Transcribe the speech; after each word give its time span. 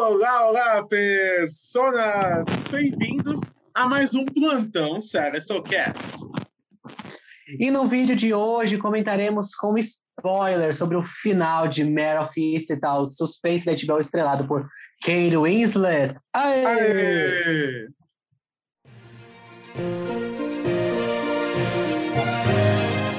Olá, 0.00 0.48
olá, 0.48 0.86
personas! 0.86 2.46
Bem-vindos 2.70 3.40
a 3.74 3.84
mais 3.84 4.14
um 4.14 4.24
plantão 4.24 5.00
Cast. 5.60 6.14
E 7.58 7.68
no 7.68 7.84
vídeo 7.84 8.14
de 8.14 8.32
hoje 8.32 8.78
comentaremos 8.78 9.56
com 9.56 9.76
spoiler 9.76 10.72
sobre 10.72 10.96
o 10.96 11.02
final 11.02 11.66
de 11.66 11.82
Mare 11.84 12.18
of 12.18 12.32
e 12.40 12.76
tal, 12.76 13.06
suspense 13.06 13.66
da 13.66 13.72
HBO 13.72 14.00
estrelado 14.00 14.46
por 14.46 14.68
Kate 15.02 15.36
Winslet. 15.36 16.14
Aê! 16.32 16.64
Aê! 16.64 17.88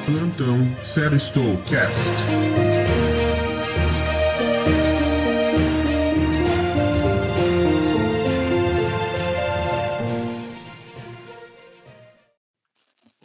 Plantão 0.05 0.57
Cast. 1.67 2.68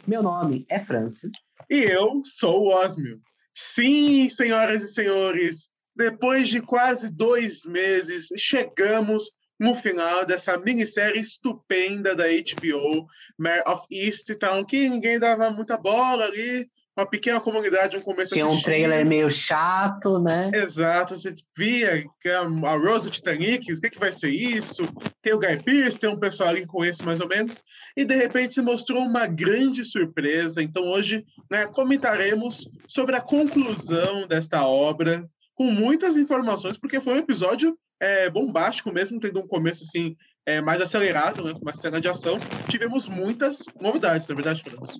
Meu 0.07 0.21
nome 0.21 0.65
é 0.69 0.79
Francio. 0.79 1.31
E 1.69 1.77
eu 1.77 2.21
sou 2.23 2.65
o 2.65 2.75
Osmio. 2.75 3.19
Sim, 3.51 4.29
senhoras 4.29 4.83
e 4.83 4.87
senhores, 4.87 5.71
depois 5.95 6.49
de 6.49 6.61
quase 6.61 7.11
dois 7.11 7.65
meses, 7.65 8.27
chegamos 8.37 9.31
no 9.59 9.73
final 9.73 10.25
dessa 10.25 10.57
minissérie 10.57 11.21
estupenda 11.21 12.13
da 12.13 12.25
HBO, 12.25 13.07
Mare 13.37 13.63
of 13.65 13.85
Easttown, 13.89 14.65
que 14.65 14.89
ninguém 14.89 15.17
dava 15.17 15.49
muita 15.49 15.77
bola 15.77 16.25
ali, 16.25 16.69
uma 16.97 17.05
pequena 17.05 17.41
comunidade, 17.41 17.97
um 17.97 18.01
começo 18.01 18.33
Tem 18.33 18.43
um 18.43 18.61
trailer 18.61 19.05
meio 19.05 19.29
chato, 19.29 20.17
né? 20.17 20.49
Exato, 20.53 21.15
você 21.15 21.35
via 21.55 22.05
que 22.21 22.29
a 22.29 22.43
Rose 22.77 23.09
Titanic, 23.09 23.71
o 23.71 23.81
que, 23.81 23.89
que 23.89 23.99
vai 23.99 24.13
ser 24.13 24.29
isso? 24.29 24.87
Tem 25.21 25.33
o 25.33 25.39
Guy 25.39 25.61
Pearce, 25.61 25.99
tem 25.99 26.09
um 26.09 26.19
pessoal 26.19 26.49
ali 26.49 26.61
que 26.61 26.67
conheço 26.67 27.05
mais 27.05 27.19
ou 27.19 27.27
menos, 27.27 27.57
e 27.97 28.05
de 28.05 28.15
repente 28.15 28.53
se 28.53 28.61
mostrou 28.61 29.03
uma 29.03 29.27
grande 29.27 29.83
surpresa. 29.83 30.61
Então 30.61 30.87
hoje 30.87 31.25
né, 31.51 31.65
comentaremos 31.67 32.69
sobre 32.87 33.15
a 33.15 33.21
conclusão 33.21 34.25
desta 34.25 34.65
obra, 34.65 35.27
com 35.53 35.69
muitas 35.71 36.17
informações, 36.17 36.77
porque 36.77 36.99
foi 36.99 37.15
um 37.15 37.19
episódio 37.19 37.77
é, 37.99 38.29
bombástico 38.29 38.91
mesmo, 38.91 39.19
tendo 39.19 39.39
um 39.39 39.47
começo 39.47 39.83
assim 39.83 40.15
é, 40.45 40.61
mais 40.61 40.79
acelerado, 40.79 41.43
né, 41.43 41.53
com 41.53 41.59
uma 41.59 41.73
cena 41.73 41.99
de 41.99 42.07
ação. 42.07 42.39
Tivemos 42.69 43.09
muitas 43.09 43.65
novidades, 43.81 44.27
na 44.27 44.35
verdade, 44.35 44.63
França. 44.63 44.93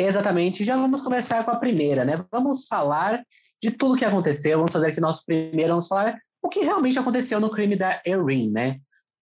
Exatamente. 0.00 0.64
Já 0.64 0.76
vamos 0.76 1.00
começar 1.00 1.44
com 1.44 1.50
a 1.50 1.56
primeira, 1.56 2.04
né? 2.04 2.24
Vamos 2.32 2.66
falar 2.66 3.22
de 3.62 3.70
tudo 3.70 3.96
que 3.96 4.04
aconteceu. 4.04 4.58
Vamos 4.58 4.72
fazer 4.72 4.88
aqui 4.88 5.00
nosso 5.00 5.24
primeiro, 5.26 5.68
vamos 5.70 5.86
falar 5.86 6.18
o 6.42 6.48
que 6.48 6.60
realmente 6.60 6.98
aconteceu 6.98 7.38
no 7.38 7.50
crime 7.50 7.76
da 7.76 8.00
Erin, 8.04 8.50
né? 8.50 8.78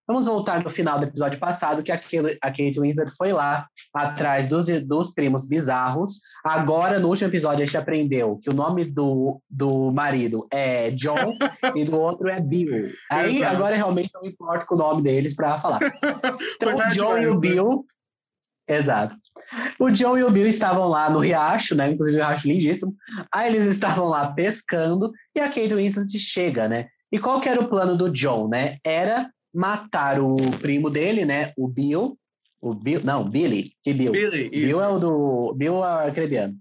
Vamos 0.07 0.25
voltar 0.25 0.63
no 0.63 0.71
final 0.71 0.97
do 0.97 1.05
episódio 1.05 1.37
passado, 1.37 1.83
que 1.83 1.91
aquele, 1.91 2.35
a 2.41 2.49
Kate 2.49 2.79
Winslet 2.79 3.11
foi 3.15 3.31
lá 3.31 3.67
atrás 3.93 4.49
dos, 4.49 4.65
dos 4.83 5.13
primos 5.13 5.47
bizarros. 5.47 6.13
Agora, 6.43 6.99
no 6.99 7.09
último 7.09 7.29
episódio, 7.29 7.61
a 7.61 7.65
gente 7.65 7.77
aprendeu 7.77 8.39
que 8.41 8.49
o 8.49 8.53
nome 8.53 8.85
do, 8.85 9.39
do 9.47 9.91
marido 9.91 10.47
é 10.51 10.89
John 10.91 11.31
e 11.75 11.83
do 11.83 11.99
outro 11.99 12.27
é 12.27 12.41
Bill. 12.41 12.91
Aí, 13.11 13.35
Exato. 13.35 13.55
agora 13.55 13.75
realmente 13.75 14.09
não 14.15 14.25
importa 14.25 14.65
com 14.65 14.73
o 14.73 14.79
nome 14.79 15.03
deles 15.03 15.35
para 15.35 15.59
falar. 15.59 15.79
Então, 16.55 16.75
o 16.75 16.87
John 16.89 17.17
e 17.19 17.27
o 17.27 17.39
né? 17.39 17.83
Exato. 18.69 19.15
O 19.79 19.89
John 19.89 20.17
e 20.17 20.23
o 20.23 20.31
Bill 20.31 20.45
estavam 20.45 20.87
lá 20.87 21.09
no 21.09 21.19
riacho, 21.19 21.73
né? 21.75 21.91
Inclusive 21.91 22.17
o 22.17 22.19
riacho 22.19 22.47
lindíssimo. 22.47 22.95
Aí 23.33 23.53
eles 23.53 23.65
estavam 23.65 24.07
lá 24.07 24.31
pescando 24.31 25.11
e 25.35 25.39
a 25.39 25.47
Kate 25.47 25.73
Winslet 25.73 26.19
chega, 26.19 26.67
né? 26.67 26.87
E 27.11 27.17
qual 27.17 27.41
que 27.41 27.49
era 27.49 27.59
o 27.59 27.67
plano 27.67 27.97
do 27.97 28.11
John, 28.11 28.47
né? 28.47 28.77
Era 28.83 29.31
matar 29.53 30.19
o 30.19 30.35
primo 30.59 30.89
dele, 30.89 31.25
né? 31.25 31.51
O 31.57 31.67
Bill. 31.67 32.17
O 32.61 32.73
Bill, 32.75 33.01
não, 33.03 33.27
Billy. 33.27 33.73
Que 33.81 33.93
Bill? 33.93 34.11
Billy, 34.11 34.49
Bill 34.49 34.67
isso. 34.67 34.83
é 34.83 34.87
o 34.87 34.99
do 34.99 35.53
Bill 35.57 35.75
é 35.75 35.79
o 35.79 35.83
arcrebiano. 35.83 36.55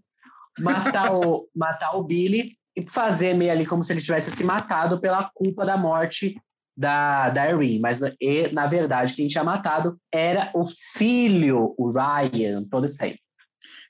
Matar 0.59 1.13
o 1.13 1.47
matar 1.55 1.97
o 1.97 2.05
Billy 2.05 2.57
e 2.75 2.89
fazer 2.89 3.35
meio 3.35 3.51
ali 3.51 3.67
como 3.67 3.83
se 3.83 3.93
ele 3.93 4.01
tivesse 4.01 4.31
se 4.31 4.45
matado 4.45 5.01
pela 5.01 5.29
culpa 5.35 5.67
da 5.67 5.77
morte 5.77 6.41
da, 6.79 7.29
da 7.31 7.51
Irene, 7.51 7.81
mas 7.81 8.01
e, 8.21 8.53
na 8.53 8.69
verdade 8.69 9.13
quem 9.13 9.27
tinha 9.27 9.43
matado 9.43 9.99
era 10.15 10.53
o 10.55 10.65
filho, 10.65 11.75
o 11.77 11.91
Ryan, 11.91 12.65
todo 12.71 12.85
esse 12.85 12.97
tempo. 12.97 13.19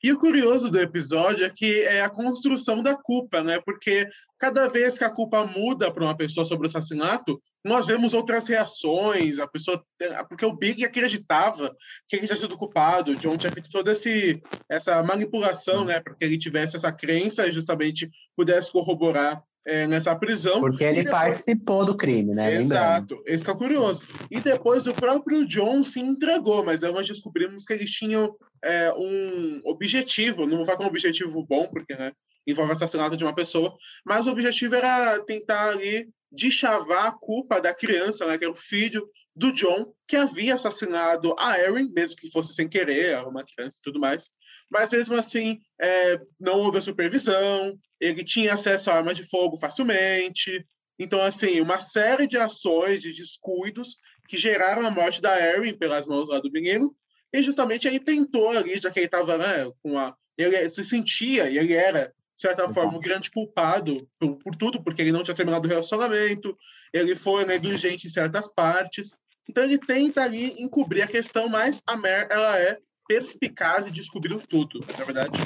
E 0.02 0.12
o 0.12 0.18
curioso 0.18 0.70
do 0.70 0.80
episódio 0.80 1.44
é 1.44 1.50
que 1.50 1.82
é 1.82 2.02
a 2.02 2.08
construção 2.08 2.82
da 2.82 2.96
culpa, 2.96 3.42
né? 3.42 3.60
Porque 3.64 4.08
cada 4.38 4.68
vez 4.68 4.96
que 4.96 5.02
a 5.04 5.10
culpa 5.10 5.44
muda 5.44 5.92
para 5.92 6.04
uma 6.04 6.16
pessoa 6.16 6.46
sobre 6.46 6.66
o 6.66 6.70
assassinato, 6.70 7.42
nós 7.64 7.88
vemos 7.88 8.14
outras 8.14 8.46
reações. 8.48 9.40
A 9.40 9.46
pessoa, 9.48 9.84
porque 10.28 10.46
o 10.46 10.52
Big 10.52 10.84
acreditava 10.84 11.74
que 12.08 12.16
ele 12.16 12.26
tinha 12.26 12.36
sido 12.36 12.56
culpado, 12.56 13.16
John 13.16 13.36
tinha 13.36 13.52
feito 13.52 13.68
toda 13.70 13.90
esse, 13.90 14.40
essa 14.70 15.02
manipulação, 15.02 15.84
né? 15.84 16.00
Para 16.00 16.14
que 16.14 16.24
ele 16.24 16.38
tivesse 16.38 16.76
essa 16.76 16.92
crença 16.92 17.46
e 17.46 17.52
justamente 17.52 18.08
pudesse 18.36 18.70
corroborar 18.70 19.42
é, 19.68 19.86
nessa 19.86 20.16
prisão. 20.16 20.60
Porque 20.60 20.82
ele 20.82 21.02
depois... 21.02 21.10
participou 21.10 21.84
do 21.84 21.96
crime, 21.96 22.34
né? 22.34 22.54
Exato, 22.54 23.16
Lembrando. 23.16 23.22
esse 23.26 23.50
é 23.50 23.54
curioso. 23.54 24.02
E 24.30 24.40
depois 24.40 24.86
o 24.86 24.94
próprio 24.94 25.46
John 25.46 25.84
se 25.84 26.00
entregou, 26.00 26.64
mas 26.64 26.82
aí 26.82 26.90
nós 26.90 27.06
descobrimos 27.06 27.66
que 27.66 27.74
eles 27.74 27.90
tinham 27.90 28.34
é, 28.64 28.90
um 28.94 29.60
objetivo, 29.64 30.46
não 30.46 30.64
vai 30.64 30.74
com 30.74 30.84
um 30.84 30.88
objetivo 30.88 31.44
bom, 31.44 31.68
porque 31.68 31.94
né, 31.94 32.12
envolve 32.46 32.72
assassinato 32.72 33.14
de 33.14 33.24
uma 33.24 33.34
pessoa, 33.34 33.76
mas 34.06 34.26
o 34.26 34.30
objetivo 34.30 34.74
era 34.74 35.20
tentar 35.20 35.68
ali 35.68 36.08
deschavar 36.32 37.06
a 37.06 37.12
culpa 37.12 37.60
da 37.60 37.74
criança, 37.74 38.26
né, 38.26 38.38
que 38.38 38.44
era 38.44 38.52
o 38.52 38.56
filho 38.56 39.06
do 39.38 39.52
John, 39.52 39.94
que 40.06 40.16
havia 40.16 40.54
assassinado 40.54 41.34
a 41.38 41.58
Erin, 41.60 41.92
mesmo 41.92 42.16
que 42.16 42.30
fosse 42.30 42.52
sem 42.52 42.68
querer, 42.68 43.24
uma 43.24 43.44
criança 43.44 43.78
e 43.78 43.82
tudo 43.82 44.00
mais. 44.00 44.30
Mas 44.68 44.90
mesmo 44.90 45.14
assim, 45.14 45.60
é, 45.80 46.20
não 46.40 46.58
houve 46.58 46.78
a 46.78 46.82
supervisão, 46.82 47.78
ele 48.00 48.24
tinha 48.24 48.54
acesso 48.54 48.90
a 48.90 48.94
armas 48.94 49.16
de 49.16 49.22
fogo 49.22 49.56
facilmente. 49.56 50.66
Então, 50.98 51.22
assim, 51.22 51.60
uma 51.60 51.78
série 51.78 52.26
de 52.26 52.36
ações, 52.36 53.00
de 53.00 53.12
descuidos 53.12 53.96
que 54.28 54.36
geraram 54.36 54.84
a 54.84 54.90
morte 54.90 55.22
da 55.22 55.40
Erin 55.40 55.78
pelas 55.78 56.06
mãos 56.06 56.28
lá 56.28 56.40
do 56.40 56.50
menino. 56.50 56.94
E 57.32 57.40
justamente 57.40 57.86
ele 57.86 58.00
tentou 58.00 58.50
ali, 58.50 58.76
já 58.78 58.90
que 58.90 58.98
ele 58.98 59.06
estava 59.06 59.38
né, 59.38 59.70
com 59.82 59.96
a. 59.96 60.16
Ele 60.36 60.68
se 60.68 60.84
sentia, 60.84 61.48
e 61.48 61.58
ele 61.58 61.74
era, 61.74 62.06
de 62.34 62.40
certa 62.40 62.68
forma, 62.68 62.96
um 62.96 63.00
grande 63.00 63.30
culpado 63.30 64.08
por, 64.18 64.36
por, 64.36 64.56
tudo, 64.56 64.82
porque 64.82 65.02
ele 65.02 65.12
não 65.12 65.22
tinha 65.22 65.34
terminado 65.34 65.66
o 65.66 65.68
relacionamento, 65.68 66.56
ele 66.92 67.16
foi 67.16 67.44
negligente 67.44 68.06
em 68.06 68.10
certas 68.10 68.48
partes. 68.52 69.16
Então 69.48 69.64
ele 69.64 69.78
tenta 69.78 70.22
ali 70.22 70.54
encobrir 70.58 71.02
a 71.02 71.06
questão, 71.06 71.48
mas 71.48 71.82
a 71.86 71.96
Mer, 71.96 72.28
ela 72.30 72.58
é 72.58 72.78
perspicaz 73.08 73.86
e 73.86 73.90
descobriu 73.90 74.42
tudo, 74.46 74.84
na 74.98 75.04
verdade. 75.04 75.40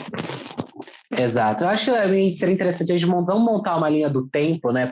Exato. 1.16 1.62
Eu 1.62 1.68
acho 1.68 1.92
que 1.92 2.34
seria 2.34 2.54
interessante 2.54 2.92
a 2.92 2.96
gente 2.96 3.08
montar, 3.08 3.76
uma 3.76 3.88
linha 3.88 4.10
do 4.10 4.28
tempo, 4.28 4.72
né, 4.72 4.90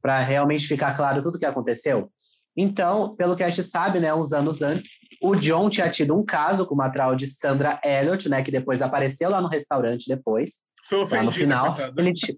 para 0.00 0.18
realmente 0.20 0.66
ficar 0.66 0.96
claro 0.96 1.22
tudo 1.22 1.34
o 1.34 1.38
que 1.38 1.44
aconteceu. 1.44 2.10
Então, 2.56 3.14
pelo 3.16 3.36
que 3.36 3.42
a 3.42 3.50
gente 3.50 3.62
sabe, 3.62 4.00
né, 4.00 4.14
uns 4.14 4.32
anos 4.32 4.62
antes, 4.62 4.88
o 5.22 5.36
John 5.36 5.68
tinha 5.68 5.90
tido 5.90 6.16
um 6.16 6.24
caso 6.24 6.66
com 6.66 6.74
uma 6.74 6.88
tal 6.88 7.14
de 7.14 7.26
Sandra 7.26 7.78
Elliott, 7.84 8.28
né, 8.30 8.42
que 8.42 8.50
depois 8.50 8.80
apareceu 8.80 9.28
lá 9.28 9.42
no 9.42 9.48
restaurante 9.48 10.08
depois. 10.08 10.60
Foi 10.88 10.98
ofendida, 10.98 11.18
lá 11.18 11.24
no 11.24 11.32
final. 11.32 11.76
Ele 11.98 12.14
t... 12.14 12.36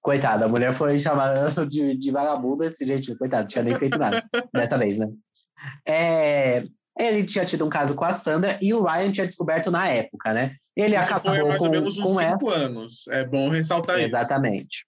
Coitada, 0.00 0.44
a 0.46 0.48
mulher 0.48 0.72
foi 0.74 0.98
chamada 0.98 1.66
de, 1.66 1.96
de 1.96 2.10
vagabunda 2.10 2.68
desse 2.68 2.84
jeito. 2.84 3.16
Coitada, 3.16 3.42
não 3.42 3.48
tinha 3.48 3.64
nem 3.64 3.74
feito 3.76 3.98
nada 3.98 4.24
dessa 4.52 4.78
vez, 4.78 4.98
né? 4.98 5.08
É, 5.86 6.64
ele 6.98 7.24
tinha 7.24 7.44
tido 7.44 7.64
um 7.64 7.70
caso 7.70 7.94
com 7.94 8.04
a 8.04 8.12
Sandra 8.12 8.58
e 8.60 8.74
o 8.74 8.82
Ryan 8.82 9.12
tinha 9.12 9.26
descoberto 9.26 9.70
na 9.70 9.88
época, 9.88 10.32
né? 10.32 10.54
Ele 10.76 10.94
Isso 10.94 11.04
acabou 11.04 11.34
foi 11.34 11.44
mais 11.44 11.58
com, 11.58 11.64
ou 11.64 11.70
menos 11.70 11.98
uns 11.98 12.10
cinco 12.10 12.50
essa. 12.50 12.60
anos. 12.60 13.08
É 13.08 13.24
bom 13.24 13.48
ressaltar 13.48 13.98
Exatamente. 13.98 14.06
isso. 14.06 14.16
Exatamente. 14.16 14.86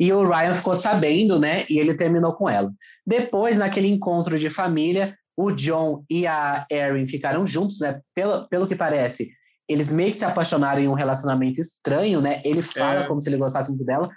E 0.00 0.12
o 0.12 0.28
Ryan 0.28 0.54
ficou 0.54 0.74
sabendo, 0.74 1.38
né? 1.38 1.66
E 1.68 1.78
ele 1.78 1.94
terminou 1.94 2.32
com 2.34 2.48
ela. 2.48 2.72
Depois, 3.06 3.58
naquele 3.58 3.88
encontro 3.88 4.38
de 4.38 4.48
família, 4.48 5.16
o 5.36 5.50
John 5.50 6.04
e 6.08 6.26
a 6.26 6.66
Erin 6.70 7.06
ficaram 7.06 7.46
juntos, 7.46 7.80
né? 7.80 8.00
Pelo, 8.14 8.48
pelo 8.48 8.66
que 8.66 8.76
parece, 8.76 9.30
eles 9.68 9.92
meio 9.92 10.12
que 10.12 10.18
se 10.18 10.24
apaixonaram 10.24 10.80
em 10.80 10.88
um 10.88 10.94
relacionamento 10.94 11.60
estranho, 11.60 12.20
né? 12.20 12.40
Ele 12.44 12.62
fala 12.62 13.04
é. 13.04 13.06
como 13.06 13.20
se 13.20 13.28
ele 13.28 13.36
gostasse 13.36 13.68
muito 13.68 13.84
dela. 13.84 14.08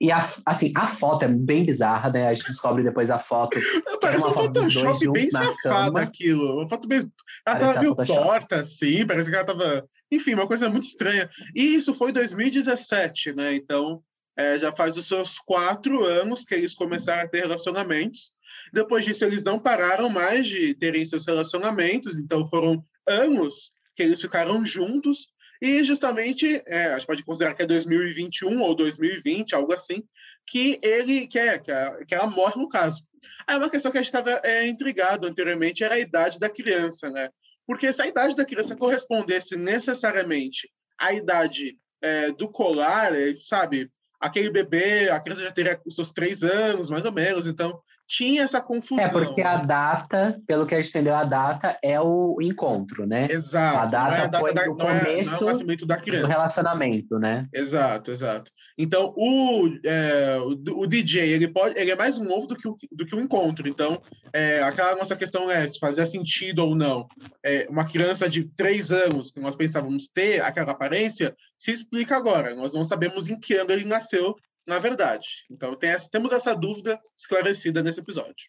E 0.00 0.12
a, 0.12 0.24
assim, 0.46 0.72
a 0.76 0.86
foto 0.86 1.24
é 1.24 1.28
bem 1.28 1.64
bizarra, 1.64 2.10
né? 2.10 2.28
A 2.28 2.34
gente 2.34 2.46
descobre 2.46 2.84
depois 2.84 3.10
a 3.10 3.18
foto. 3.18 3.58
Parece 4.00 4.26
um 4.28 4.32
Photoshop 4.32 5.10
bem 5.10 5.26
safado 5.26 5.98
aquilo. 5.98 6.58
Uma 6.58 6.68
foto 6.68 6.86
bem. 6.86 7.00
Ela 7.44 7.58
parece 7.58 7.74
tava 7.74 7.80
meio 7.80 7.94
torta, 7.94 8.60
assim, 8.60 9.06
parece 9.06 9.28
que 9.28 9.34
ela 9.34 9.44
tava. 9.44 9.88
Enfim, 10.10 10.34
uma 10.34 10.46
coisa 10.46 10.68
muito 10.68 10.84
estranha. 10.84 11.28
E 11.54 11.74
isso 11.74 11.92
foi 11.94 12.10
em 12.10 12.14
2017, 12.14 13.32
né? 13.32 13.54
Então, 13.54 14.00
é, 14.36 14.56
já 14.56 14.70
faz 14.70 14.96
os 14.96 15.06
seus 15.06 15.38
quatro 15.40 16.04
anos 16.04 16.44
que 16.44 16.54
eles 16.54 16.74
começaram 16.74 17.22
a 17.22 17.28
ter 17.28 17.40
relacionamentos. 17.40 18.32
Depois 18.72 19.04
disso, 19.04 19.24
eles 19.24 19.42
não 19.42 19.58
pararam 19.58 20.08
mais 20.08 20.46
de 20.46 20.74
terem 20.74 21.04
seus 21.04 21.26
relacionamentos, 21.26 22.18
então 22.18 22.46
foram 22.46 22.82
anos 23.06 23.72
que 23.96 24.02
eles 24.04 24.20
ficaram 24.20 24.64
juntos. 24.64 25.26
E 25.60 25.82
justamente, 25.82 26.62
é, 26.66 26.86
a 26.86 26.98
gente 26.98 27.06
pode 27.06 27.24
considerar 27.24 27.54
que 27.54 27.62
é 27.62 27.66
2021 27.66 28.60
ou 28.60 28.74
2020, 28.74 29.54
algo 29.54 29.72
assim, 29.72 30.04
que 30.46 30.78
ele 30.82 31.26
quer, 31.26 31.60
que, 31.60 31.72
que 32.06 32.14
ela 32.14 32.26
morre 32.26 32.60
no 32.60 32.68
caso. 32.68 33.02
Aí 33.46 33.56
uma 33.56 33.70
questão 33.70 33.90
que 33.90 33.98
a 33.98 34.00
gente 34.00 34.14
estava 34.14 34.40
é, 34.44 34.66
intrigado 34.66 35.26
anteriormente 35.26 35.82
era 35.82 35.96
a 35.96 35.98
idade 36.00 36.38
da 36.38 36.48
criança, 36.48 37.10
né? 37.10 37.30
Porque 37.66 37.92
se 37.92 38.00
a 38.00 38.06
idade 38.06 38.36
da 38.36 38.44
criança 38.44 38.76
correspondesse 38.76 39.56
necessariamente 39.56 40.70
à 40.98 41.12
idade 41.12 41.76
é, 42.00 42.30
do 42.32 42.48
colar, 42.48 43.14
é, 43.14 43.34
sabe? 43.40 43.90
Aquele 44.20 44.50
bebê, 44.50 45.10
a 45.10 45.20
criança 45.20 45.42
já 45.42 45.52
teria 45.52 45.80
os 45.86 45.94
seus 45.94 46.12
três 46.12 46.42
anos, 46.42 46.90
mais 46.90 47.04
ou 47.04 47.12
menos, 47.12 47.46
então 47.46 47.80
tinha 48.08 48.42
essa 48.42 48.58
confusão. 48.58 49.04
É, 49.04 49.08
porque 49.10 49.42
a 49.42 49.56
data, 49.56 50.40
pelo 50.46 50.66
que 50.66 50.74
a 50.74 50.78
gente 50.80 50.88
entendeu, 50.88 51.14
a 51.14 51.24
data 51.24 51.78
é 51.82 52.00
o 52.00 52.38
encontro, 52.40 53.06
né? 53.06 53.28
Exato. 53.30 53.78
A 53.78 53.86
data, 53.86 54.14
é 54.14 54.20
a 54.20 54.26
data 54.26 54.40
foi 54.40 54.54
da, 54.54 54.64
do 54.64 54.74
não 54.74 54.90
é- 54.90 55.00
começo 55.00 55.42
não 55.42 55.50
é 55.50 55.52
nascimento 55.52 55.86
da 55.86 55.96
criança. 55.98 56.26
do 56.26 56.30
relacionamento, 56.32 57.18
né? 57.18 57.46
Exato, 57.52 58.10
exato. 58.10 58.50
Então, 58.78 59.12
o, 59.14 59.68
é, 59.84 60.38
o, 60.40 60.80
o 60.80 60.86
DJ, 60.86 61.28
ele, 61.28 61.48
pode, 61.48 61.78
ele 61.78 61.90
é 61.90 61.96
mais 61.96 62.18
novo 62.18 62.46
do 62.46 62.56
que 62.56 62.66
o, 62.66 62.74
do 62.90 63.04
que 63.04 63.14
o 63.14 63.20
encontro. 63.20 63.68
Então, 63.68 64.00
é, 64.32 64.62
aquela 64.62 64.96
nossa 64.96 65.14
questão 65.14 65.50
é 65.50 65.68
se 65.68 65.78
fazia 65.78 66.06
sentido 66.06 66.60
ou 66.60 66.74
não. 66.74 67.06
É, 67.44 67.66
uma 67.68 67.84
criança 67.84 68.26
de 68.26 68.44
três 68.56 68.90
anos, 68.90 69.30
que 69.30 69.38
nós 69.38 69.54
pensávamos 69.54 70.08
ter 70.08 70.40
aquela 70.40 70.72
aparência, 70.72 71.36
se 71.58 71.72
explica 71.72 72.16
agora. 72.16 72.54
Nós 72.54 72.72
não 72.72 72.84
sabemos 72.84 73.28
em 73.28 73.38
que 73.38 73.54
ano 73.54 73.70
ele 73.70 73.84
nasceu, 73.84 74.34
na 74.68 74.78
verdade. 74.78 75.26
Então, 75.50 75.74
tem 75.74 75.90
essa, 75.90 76.08
temos 76.10 76.30
essa 76.30 76.54
dúvida 76.54 77.00
esclarecida 77.16 77.82
nesse 77.82 78.00
episódio. 78.00 78.46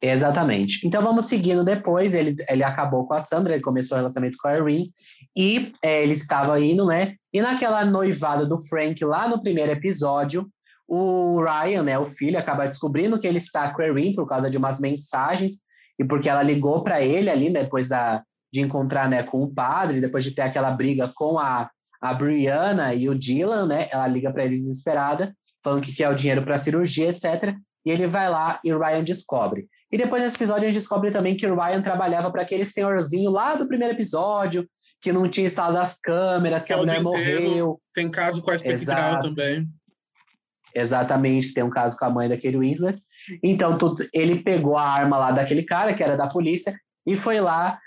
Exatamente. 0.00 0.86
Então 0.86 1.02
vamos 1.02 1.24
seguindo 1.24 1.64
depois. 1.64 2.14
Ele, 2.14 2.36
ele 2.48 2.62
acabou 2.62 3.04
com 3.06 3.14
a 3.14 3.20
Sandra, 3.20 3.54
ele 3.54 3.62
começou 3.62 3.96
o 3.96 3.98
relacionamento 3.98 4.38
com 4.40 4.46
a 4.46 4.54
Irene 4.54 4.92
e 5.36 5.72
é, 5.82 6.02
ele 6.02 6.14
estava 6.14 6.60
indo, 6.60 6.86
né? 6.86 7.16
E 7.32 7.40
naquela 7.40 7.84
noivada 7.84 8.46
do 8.46 8.58
Frank, 8.58 9.04
lá 9.04 9.28
no 9.28 9.42
primeiro 9.42 9.72
episódio, 9.72 10.48
o 10.86 11.42
Ryan, 11.42 11.82
né, 11.82 11.98
o 11.98 12.06
filho, 12.06 12.38
acaba 12.38 12.66
descobrindo 12.66 13.18
que 13.18 13.26
ele 13.26 13.38
está 13.38 13.74
com 13.74 13.82
a 13.82 13.88
Irene 13.88 14.14
por 14.14 14.26
causa 14.26 14.48
de 14.48 14.56
umas 14.56 14.78
mensagens 14.78 15.60
e 15.98 16.04
porque 16.04 16.28
ela 16.28 16.42
ligou 16.42 16.84
para 16.84 17.02
ele 17.02 17.28
ali, 17.28 17.50
né, 17.50 17.64
depois 17.64 17.88
da, 17.88 18.22
de 18.52 18.60
encontrar 18.60 19.08
né, 19.08 19.24
com 19.24 19.42
o 19.42 19.52
padre, 19.52 20.00
depois 20.00 20.22
de 20.22 20.30
ter 20.30 20.42
aquela 20.42 20.70
briga 20.70 21.12
com 21.14 21.38
a, 21.38 21.68
a 22.00 22.14
Brianna 22.14 22.94
e 22.94 23.08
o 23.08 23.18
Dylan, 23.18 23.66
né? 23.66 23.88
Ela 23.90 24.06
liga 24.06 24.32
para 24.32 24.44
ele 24.44 24.54
desesperada, 24.56 25.34
falando 25.62 25.82
que 25.82 25.94
quer 25.94 26.08
o 26.08 26.14
dinheiro 26.14 26.42
para 26.44 26.56
cirurgia, 26.56 27.10
etc. 27.10 27.56
E 27.84 27.90
ele 27.90 28.06
vai 28.06 28.28
lá 28.28 28.60
e 28.64 28.72
o 28.72 28.78
Ryan 28.78 29.02
descobre. 29.04 29.66
E 29.90 29.96
depois 29.96 30.22
nesse 30.22 30.36
episódio 30.36 30.64
a 30.64 30.66
gente 30.66 30.78
descobre 30.80 31.10
também 31.10 31.36
que 31.36 31.46
o 31.46 31.58
Ryan 31.58 31.80
trabalhava 31.80 32.30
para 32.30 32.42
aquele 32.42 32.66
senhorzinho 32.66 33.30
lá 33.30 33.54
do 33.56 33.66
primeiro 33.66 33.94
episódio, 33.94 34.68
que 35.00 35.12
não 35.12 35.28
tinha 35.28 35.46
instalado 35.46 35.78
as 35.78 35.98
câmeras, 35.98 36.64
que 36.64 36.72
É 36.72 36.76
a 36.76 36.78
o 36.78 36.80
mulher 36.82 37.02
morreu. 37.02 37.80
Tem 37.94 38.10
caso 38.10 38.42
com 38.42 38.50
a 38.50 38.54
espectral 38.54 39.20
também. 39.20 39.66
Exatamente, 40.74 41.48
que 41.48 41.54
tem 41.54 41.64
um 41.64 41.70
caso 41.70 41.96
com 41.96 42.04
a 42.04 42.10
mãe 42.10 42.28
daquele 42.28 42.58
Winslet. 42.58 43.00
Então, 43.42 43.78
tu- 43.78 43.96
ele 44.12 44.42
pegou 44.42 44.76
a 44.76 44.82
arma 44.86 45.16
lá 45.16 45.30
daquele 45.30 45.62
cara, 45.62 45.94
que 45.94 46.02
era 46.02 46.16
da 46.16 46.28
polícia, 46.28 46.78
e 47.06 47.16
foi 47.16 47.40
lá. 47.40 47.78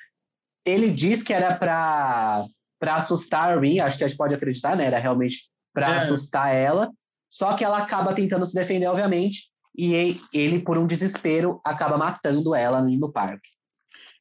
Ele 0.65 0.89
diz 0.89 1.21
que 1.23 1.31
era 1.33 1.55
para 1.55 2.43
para 2.81 2.95
assustar 2.95 3.55
a 3.55 3.59
Rin, 3.59 3.79
acho 3.79 3.95
que 3.95 4.03
a 4.03 4.07
gente 4.07 4.17
pode 4.17 4.33
acreditar, 4.33 4.75
né? 4.75 4.85
Era 4.85 4.97
realmente 4.97 5.43
para 5.71 5.93
É. 5.93 5.97
assustar 5.97 6.53
ela. 6.53 6.89
Só 7.29 7.55
que 7.55 7.63
ela 7.63 7.77
acaba 7.77 8.13
tentando 8.15 8.45
se 8.45 8.55
defender, 8.55 8.87
obviamente, 8.87 9.49
e 9.77 10.19
ele, 10.33 10.59
por 10.59 10.79
um 10.79 10.87
desespero, 10.87 11.61
acaba 11.63 11.95
matando 11.95 12.55
ela 12.55 12.81
no 12.81 13.11
parque. 13.11 13.49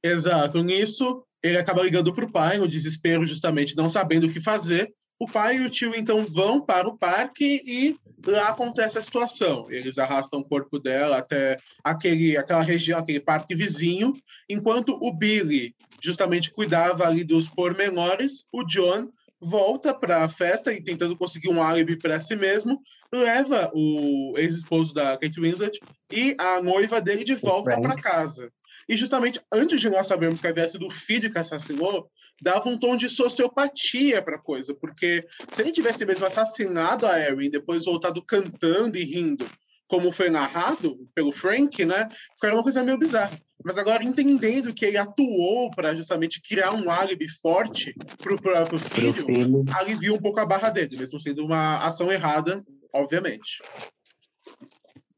Exato. 0.03 0.63
Nisso, 0.63 1.25
ele 1.43 1.57
acaba 1.57 1.83
ligando 1.83 2.13
para 2.13 2.25
o 2.25 2.31
pai, 2.31 2.59
no 2.59 2.69
desespero, 2.69 3.25
justamente, 3.25 3.75
não 3.75 3.89
sabendo 3.89 4.27
o 4.27 4.31
que 4.31 4.41
fazer. 4.41 4.93
O 5.19 5.27
pai 5.27 5.57
e 5.57 5.61
o 5.61 5.71
tio, 5.71 5.95
então, 5.95 6.27
vão 6.27 6.61
para 6.61 6.87
o 6.87 6.97
parque 6.97 7.63
e 7.67 7.97
lá 8.27 8.49
acontece 8.49 8.97
a 8.97 9.03
situação. 9.03 9.71
Eles 9.71 9.99
arrastam 9.99 10.41
o 10.41 10.45
corpo 10.45 10.79
dela 10.79 11.19
até 11.19 11.59
aquele, 11.83 12.37
aquela 12.37 12.63
região, 12.63 12.99
aquele 12.99 13.21
parque 13.21 13.55
vizinho, 13.55 14.15
enquanto 14.49 14.99
o 15.01 15.13
Billy 15.13 15.75
justamente 16.03 16.53
cuidava 16.53 17.07
ali 17.07 17.25
dos 17.25 17.49
pormenores, 17.49 18.45
o 18.53 18.65
John 18.65 19.11
volta 19.41 19.95
para 19.95 20.23
a 20.23 20.29
festa 20.29 20.73
e 20.73 20.83
tentando 20.83 21.17
conseguir 21.17 21.49
um 21.49 21.63
álibi 21.63 21.97
para 21.97 22.21
si 22.21 22.37
mesmo, 22.37 22.83
leva 23.13 23.71
o 23.73 24.35
ex-esposo 24.37 24.93
da 24.93 25.17
Kate 25.17 25.41
Winslet 25.41 25.81
e 26.11 26.35
a 26.39 26.61
noiva 26.61 27.01
dele 27.01 27.25
de 27.25 27.35
volta 27.35 27.81
para 27.81 27.97
casa. 27.97 28.53
E 28.89 28.97
justamente 28.97 29.41
antes 29.53 29.81
de 29.81 29.89
nós 29.89 30.07
sabermos 30.07 30.41
que 30.41 30.47
havia 30.47 30.69
sido 30.69 30.87
o 30.87 30.91
filho 30.91 31.31
que 31.33 31.39
assassinou, 31.39 32.11
dava 32.43 32.69
um 32.69 32.77
tom 32.77 32.97
de 32.97 33.09
sociopatia 33.09 34.21
para 34.21 34.37
a 34.37 34.41
coisa, 34.41 34.75
porque 34.75 35.25
se 35.53 35.63
ele 35.63 35.73
tivesse 35.73 36.05
mesmo 36.05 36.27
assassinado 36.27 37.07
a 37.07 37.19
Erin 37.19 37.51
depois 37.51 37.85
voltado 37.85 38.23
cantando 38.23 38.99
e 38.99 39.05
rindo, 39.05 39.49
como 39.91 40.13
foi 40.13 40.31
narrado 40.31 40.97
pelo 41.13 41.33
Frank, 41.33 41.85
né, 41.85 42.09
ficaria 42.37 42.57
uma 42.57 42.63
coisa 42.63 42.83
meio 42.85 42.97
bizarra. 42.97 43.37
Mas 43.63 43.77
agora, 43.77 44.05
entendendo 44.05 44.73
que 44.73 44.87
ele 44.87 44.97
atuou 44.97 45.69
para 45.73 45.95
justamente 45.95 46.41
criar 46.41 46.73
um 46.73 46.89
álibi 46.89 47.29
forte 47.29 47.93
para 48.17 48.33
o 48.33 48.41
próprio 48.41 48.79
filho, 48.79 49.13
filho. 49.13 49.65
alivia 49.75 50.15
um 50.15 50.21
pouco 50.21 50.39
a 50.39 50.47
barra 50.47 50.71
dele, 50.71 50.97
mesmo 50.97 51.21
sendo 51.21 51.45
uma 51.45 51.85
ação 51.85 52.11
errada, 52.11 52.63
obviamente. 52.95 53.61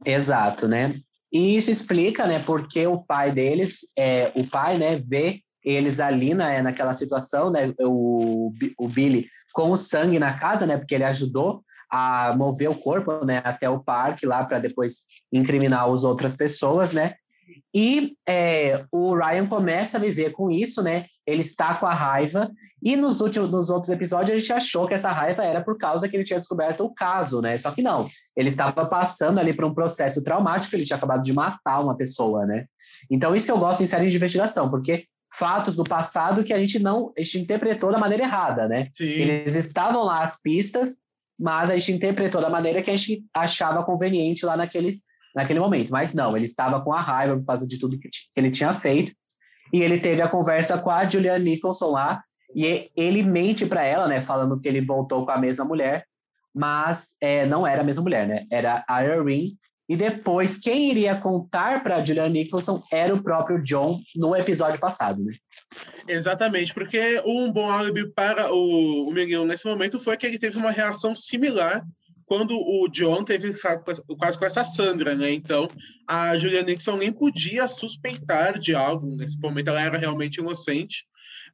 Exato, 0.05 0.67
né? 0.67 0.99
E 1.31 1.57
isso 1.57 1.71
explica, 1.71 2.27
né, 2.27 2.43
porque 2.45 2.87
o 2.87 3.05
pai 3.05 3.31
deles, 3.31 3.81
é, 3.97 4.33
o 4.35 4.49
pai, 4.49 4.79
né, 4.79 4.97
vê 4.97 5.41
eles 5.63 6.01
ali 6.01 6.33
né, 6.33 6.63
naquela 6.63 6.95
situação, 6.95 7.51
né, 7.51 7.75
o, 7.81 8.53
o 8.79 8.89
Billy 8.89 9.29
com 9.53 9.71
o 9.71 9.77
sangue 9.77 10.19
na 10.19 10.39
casa, 10.39 10.67
né, 10.67 10.79
porque 10.79 10.95
ele 10.95 11.05
ajudou 11.05 11.63
a 11.93 12.35
mover 12.35 12.71
o 12.71 12.75
corpo, 12.75 13.23
né, 13.23 13.43
até 13.44 13.69
o 13.69 13.79
parque 13.79 14.25
lá 14.25 14.43
para 14.44 14.59
depois 14.59 15.00
incriminar 15.31 15.87
as 15.89 16.05
outras 16.05 16.35
pessoas, 16.35 16.93
né? 16.94 17.17
E 17.75 18.15
é, 18.27 18.85
o 18.91 19.15
Ryan 19.15 19.47
começa 19.47 19.99
a 19.99 20.00
viver 20.00 20.31
com 20.33 20.50
isso, 20.50 20.83
né? 20.83 21.06
Ele 21.27 21.41
está 21.41 21.75
com 21.75 21.87
a 21.87 21.93
raiva. 21.93 22.50
E 22.83 22.97
nos 22.97 23.21
últimos, 23.21 23.50
nos 23.50 23.69
outros 23.69 23.93
episódios, 23.93 24.37
a 24.37 24.39
gente 24.39 24.53
achou 24.53 24.87
que 24.87 24.94
essa 24.94 25.11
raiva 25.11 25.44
era 25.44 25.62
por 25.62 25.77
causa 25.77 26.09
que 26.09 26.17
ele 26.17 26.25
tinha 26.25 26.39
descoberto 26.39 26.85
o 26.85 26.94
caso, 26.94 27.41
né? 27.41 27.56
Só 27.59 27.71
que 27.71 27.83
não. 27.83 28.09
Ele 28.37 28.49
estava 28.49 28.87
passando 28.87 29.39
ali 29.39 29.53
por 29.53 29.65
um 29.65 29.75
processo 29.75 30.23
traumático, 30.23 30.75
ele 30.75 30.85
tinha 30.85 30.97
acabado 30.97 31.23
de 31.23 31.33
matar 31.33 31.81
uma 31.81 31.97
pessoa, 31.97 32.47
né? 32.47 32.67
Então, 33.11 33.35
isso 33.35 33.47
que 33.47 33.53
eu 33.53 33.59
gosto 33.59 33.83
em 33.83 33.87
série 33.87 34.09
de 34.09 34.17
investigação, 34.17 34.71
porque 34.71 35.06
fatos 35.33 35.75
do 35.75 35.85
passado 35.85 36.44
que 36.44 36.53
a 36.53 36.59
gente 36.59 36.79
não, 36.79 37.12
a 37.17 37.23
gente 37.23 37.41
interpretou 37.41 37.91
da 37.91 37.99
maneira 37.99 38.25
errada, 38.25 38.69
né? 38.69 38.89
Sim. 38.91 39.06
Eles 39.06 39.55
estavam 39.55 40.05
lá 40.05 40.21
as 40.21 40.39
pistas, 40.41 40.97
mas 41.38 41.70
a 41.70 41.76
gente 41.76 41.93
interpretou 41.93 42.40
da 42.40 42.50
maneira 42.50 42.82
que 42.82 42.90
a 42.90 42.96
gente 42.96 43.25
achava 43.34 43.84
conveniente 43.84 44.44
lá 44.44 44.56
naqueles, 44.56 45.00
naquele 45.34 45.61
momento. 45.61 45.90
Mas 45.90 46.14
não, 46.14 46.37
ele 46.37 46.46
estava 46.46 46.81
com 46.81 46.93
a 46.93 47.00
raiva 47.00 47.37
por 47.37 47.46
causa 47.46 47.67
de 47.67 47.79
tudo 47.79 47.98
que, 47.98 48.08
que 48.08 48.19
ele 48.36 48.51
tinha 48.51 48.72
feito. 48.74 49.12
E 49.72 49.81
ele 49.82 49.98
teve 49.98 50.20
a 50.20 50.29
conversa 50.29 50.79
com 50.79 50.91
a 50.91 51.08
Julianne 51.08 51.44
Nicholson 51.44 51.91
lá, 51.91 52.22
e 52.55 52.67
e- 52.67 52.91
ele 52.96 53.22
mente 53.22 53.65
para 53.67 53.82
ela, 53.82 54.06
né, 54.06 54.20
falando 54.20 54.60
que 54.60 54.69
ele 54.69 54.81
voltou 54.84 55.24
com 55.24 55.31
a 55.31 55.39
mesma 55.39 55.65
mulher, 55.65 56.05
mas 56.55 57.17
é, 57.20 57.46
não 57.46 57.67
era 57.67 57.81
a 57.81 57.84
mesma 57.84 58.03
mulher, 58.03 58.27
né? 58.29 58.44
Era 58.51 58.84
a 58.86 59.03
Irene. 59.03 59.56
E 59.89 59.96
depois, 59.96 60.56
quem 60.56 60.91
iria 60.91 61.17
contar 61.17 61.82
para 61.82 62.05
Julianne 62.05 62.44
Nicholson 62.44 62.82
era 62.93 63.15
o 63.15 63.22
próprio 63.22 63.62
John 63.62 64.01
no 64.15 64.34
episódio 64.34 64.79
passado, 64.79 65.22
né? 65.22 65.34
Exatamente, 66.08 66.72
porque 66.72 67.20
um 67.27 67.51
bom 67.51 67.70
álibi 67.70 68.10
para 68.12 68.53
o, 68.53 69.08
o 69.08 69.12
Miguel 69.12 69.44
nesse 69.44 69.67
momento 69.67 69.98
foi 69.98 70.17
que 70.17 70.27
ele 70.27 70.39
teve 70.39 70.56
uma 70.56 70.70
reação 70.70 71.15
similar 71.15 71.84
quando 72.24 72.56
o 72.56 72.89
John 72.89 73.24
teve 73.24 73.53
caso 73.60 74.39
com 74.39 74.44
essa 74.46 74.65
Sandra, 74.65 75.15
né? 75.15 75.31
Então, 75.32 75.69
a 76.08 76.39
Julia 76.39 76.62
Nixon 76.62 76.96
nem 76.96 77.12
podia 77.12 77.69
suspeitar 77.69 78.58
de 78.58 78.74
algo 78.74 79.15
nesse 79.17 79.39
momento, 79.39 79.69
ela 79.69 79.82
era 79.82 79.98
realmente 79.98 80.39
inocente. 80.39 81.05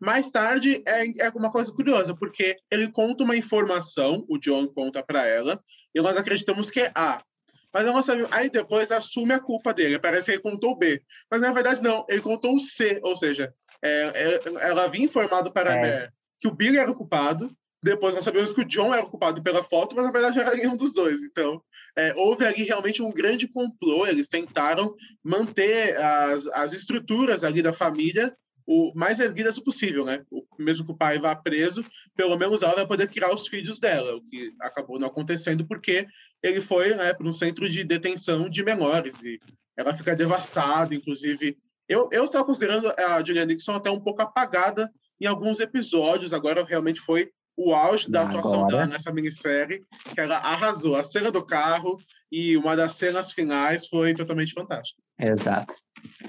Mais 0.00 0.30
tarde, 0.30 0.80
é, 0.86 1.26
é 1.26 1.30
uma 1.30 1.50
coisa 1.50 1.72
curiosa, 1.72 2.14
porque 2.14 2.56
ele 2.70 2.92
conta 2.92 3.24
uma 3.24 3.36
informação, 3.36 4.24
o 4.28 4.38
John 4.38 4.68
conta 4.68 5.02
para 5.02 5.26
ela, 5.26 5.60
e 5.92 6.00
nós 6.00 6.16
acreditamos 6.16 6.70
que 6.70 6.80
é 6.80 6.92
A. 6.94 7.24
Mas 7.72 7.86
nós 7.86 8.04
sabemos, 8.04 8.30
aí 8.32 8.50
depois 8.50 8.90
assume 8.90 9.32
a 9.32 9.40
culpa 9.40 9.74
dele, 9.74 9.98
parece 9.98 10.26
que 10.26 10.32
ele 10.32 10.42
contou 10.42 10.76
B. 10.76 11.02
Mas 11.30 11.42
na 11.42 11.52
verdade, 11.52 11.82
não, 11.82 12.04
ele 12.08 12.20
contou 12.20 12.54
o 12.54 12.58
C, 12.58 13.00
ou 13.02 13.14
seja, 13.14 13.52
é, 13.82 14.12
é, 14.14 14.68
ela 14.68 14.84
havia 14.84 15.04
informado 15.04 15.52
para 15.52 15.70
a 15.70 15.74
É. 15.74 15.80
Mare 15.80 16.10
que 16.40 16.46
o 16.46 16.54
Billy 16.54 16.78
era 16.78 16.90
o 16.90 16.94
culpado, 16.94 17.50
depois 17.82 18.14
nós 18.14 18.24
sabemos 18.24 18.52
que 18.52 18.60
o 18.60 18.64
John 18.64 18.94
era 18.94 19.04
o 19.04 19.10
culpado 19.10 19.42
pela 19.42 19.62
foto, 19.62 19.94
mas 19.94 20.04
na 20.04 20.10
verdade 20.12 20.38
era 20.38 20.54
nenhum 20.54 20.76
dos 20.76 20.92
dois. 20.92 21.22
Então, 21.22 21.60
é, 21.96 22.14
houve 22.14 22.44
ali 22.44 22.62
realmente 22.62 23.02
um 23.02 23.12
grande 23.12 23.48
complô, 23.48 24.06
eles 24.06 24.28
tentaram 24.28 24.94
manter 25.22 25.96
as, 25.96 26.46
as 26.48 26.72
estruturas 26.72 27.42
ali 27.42 27.60
da 27.60 27.72
família 27.72 28.36
o 28.66 28.92
mais 28.94 29.18
erguidas 29.18 29.56
o 29.56 29.64
possível, 29.64 30.04
né? 30.04 30.22
O- 30.30 30.44
mesmo 30.58 30.84
que 30.84 30.92
o 30.92 30.96
pai 30.96 31.18
vá 31.18 31.34
preso, 31.34 31.84
pelo 32.16 32.36
menos 32.36 32.62
ela 32.62 32.74
vai 32.74 32.86
poder 32.86 33.08
criar 33.08 33.32
os 33.32 33.46
filhos 33.46 33.78
dela, 33.78 34.16
o 34.16 34.22
que 34.22 34.52
acabou 34.60 34.98
não 34.98 35.08
acontecendo 35.08 35.66
porque 35.66 36.06
ele 36.42 36.60
foi 36.60 36.94
né, 36.94 37.12
para 37.12 37.26
um 37.26 37.32
centro 37.32 37.68
de 37.68 37.84
detenção 37.84 38.48
de 38.48 38.64
menores 38.64 39.22
e 39.22 39.40
ela 39.76 39.94
fica 39.94 40.16
devastada, 40.16 40.94
inclusive. 40.94 41.56
Eu, 41.88 42.08
eu 42.12 42.24
estava 42.24 42.44
considerando 42.44 42.92
a 42.98 43.22
Julia 43.24 43.44
Nixon 43.44 43.74
até 43.74 43.90
um 43.90 44.00
pouco 44.00 44.20
apagada 44.20 44.90
em 45.20 45.26
alguns 45.26 45.60
episódios. 45.60 46.34
Agora 46.34 46.64
realmente 46.64 47.00
foi 47.00 47.30
o 47.56 47.72
auge 47.72 48.10
da 48.10 48.22
Agora. 48.22 48.38
atuação 48.38 48.66
dela 48.66 48.86
nessa 48.86 49.12
minissérie, 49.12 49.84
que 50.14 50.20
ela 50.20 50.36
arrasou. 50.36 50.96
A 50.96 51.02
cena 51.02 51.30
do 51.30 51.44
carro 51.44 51.98
e 52.30 52.56
uma 52.56 52.76
das 52.76 52.94
cenas 52.94 53.32
finais 53.32 53.86
foi 53.86 54.14
totalmente 54.14 54.52
fantástica. 54.52 55.00
Exato. 55.18 55.74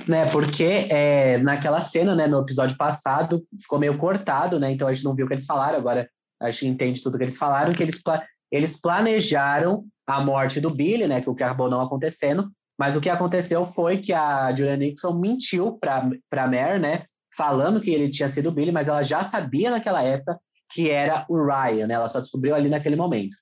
Né, 0.08 0.26
porque 0.32 0.88
é, 0.90 1.38
naquela 1.38 1.82
cena, 1.82 2.16
né, 2.16 2.26
no 2.26 2.42
episódio 2.42 2.76
passado, 2.76 3.46
ficou 3.62 3.78
meio 3.78 3.98
cortado, 3.98 4.60
né? 4.60 4.72
Então 4.72 4.88
a 4.88 4.94
gente 4.94 5.04
não 5.04 5.14
viu 5.14 5.26
o 5.26 5.28
que 5.28 5.36
eles 5.36 5.46
falaram, 5.46 5.78
agora 5.78 6.10
a 6.42 6.50
gente 6.50 6.68
entende 6.68 7.04
tudo 7.04 7.18
que 7.18 7.24
eles 7.24 7.38
falaram, 7.38 7.74
que 7.74 7.84
eles, 7.84 8.02
pla- 8.02 8.26
eles 8.52 8.80
planejaram 8.80 9.86
a 10.08 10.22
morte 10.22 10.60
do 10.60 10.74
Billy, 10.74 11.06
né? 11.06 11.22
Que 11.22 11.30
o 11.30 11.36
que 11.36 11.44
acabou 11.44 11.70
não 11.70 11.82
acontecendo, 11.82 12.50
mas 12.80 12.96
o 12.96 13.02
que 13.02 13.10
aconteceu 13.10 13.66
foi 13.68 13.98
que 13.98 14.14
a 14.14 14.50
Julia 14.56 14.78
Nixon 14.78 15.14
mentiu 15.14 15.78
para 15.80 16.48
Mare, 16.48 16.80
né? 16.80 17.04
Falando 17.36 17.82
que 17.82 17.92
ele 17.92 18.10
tinha 18.10 18.32
sido 18.32 18.50
o 18.50 18.52
Billy, 18.52 18.72
mas 18.72 18.88
ela 18.88 19.04
já 19.04 19.24
sabia 19.24 19.70
naquela 19.70 20.02
época 20.02 20.40
que 20.72 20.90
era 20.90 21.26
o 21.30 21.46
Ryan, 21.46 21.88
né? 21.88 21.94
Ela 21.96 22.10
só 22.10 22.20
descobriu 22.20 22.56
ali 22.56 22.70
naquele 22.70 22.96
momento. 22.96 23.36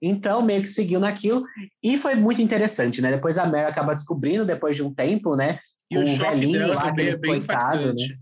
Então, 0.00 0.42
meio 0.42 0.62
que 0.62 0.68
seguiu 0.68 1.00
naquilo, 1.00 1.44
e 1.82 1.98
foi 1.98 2.14
muito 2.14 2.40
interessante, 2.40 3.02
né? 3.02 3.10
Depois 3.10 3.36
a 3.36 3.46
Mare 3.46 3.66
acaba 3.66 3.94
descobrindo, 3.94 4.46
depois 4.46 4.76
de 4.76 4.82
um 4.82 4.94
tempo, 4.94 5.34
né? 5.34 5.58
E 5.90 5.98
o 5.98 6.02
o 6.02 6.16
velhinho 6.16 6.68
lá, 6.68 6.82
também 6.82 7.06
é 7.06 7.10
aquele 7.10 7.16
bem 7.16 7.30
coitado, 7.38 7.88
né? 7.88 8.18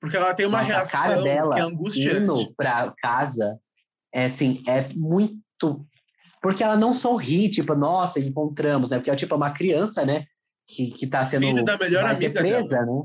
Porque 0.00 0.16
ela 0.16 0.34
tem 0.34 0.46
uma 0.46 0.58
Nossa, 0.58 0.72
a 0.72 0.76
reação 0.78 1.00
cara 1.00 1.22
dela 1.22 1.54
que 1.54 1.60
é 1.60 1.62
angustiante. 1.62 2.22
indo 2.22 2.54
para 2.56 2.92
casa, 3.00 3.56
é 4.12 4.26
assim, 4.26 4.62
é 4.66 4.88
muito. 4.94 5.86
Porque 6.42 6.64
ela 6.64 6.76
não 6.76 6.92
sorri, 6.92 7.48
tipo, 7.48 7.72
nossa, 7.76 8.18
encontramos, 8.18 8.90
né? 8.90 8.96
Porque 8.96 9.12
é 9.12 9.14
tipo 9.14 9.36
uma 9.36 9.52
criança, 9.52 10.04
né? 10.04 10.24
Que, 10.66 10.90
que 10.90 11.06
tá 11.06 11.22
sendo. 11.22 11.46
Filho 11.46 11.64
da 11.64 11.78
melhor 11.78 12.04
amiga 12.04 12.40
presa, 12.40 12.84
né? 12.84 13.02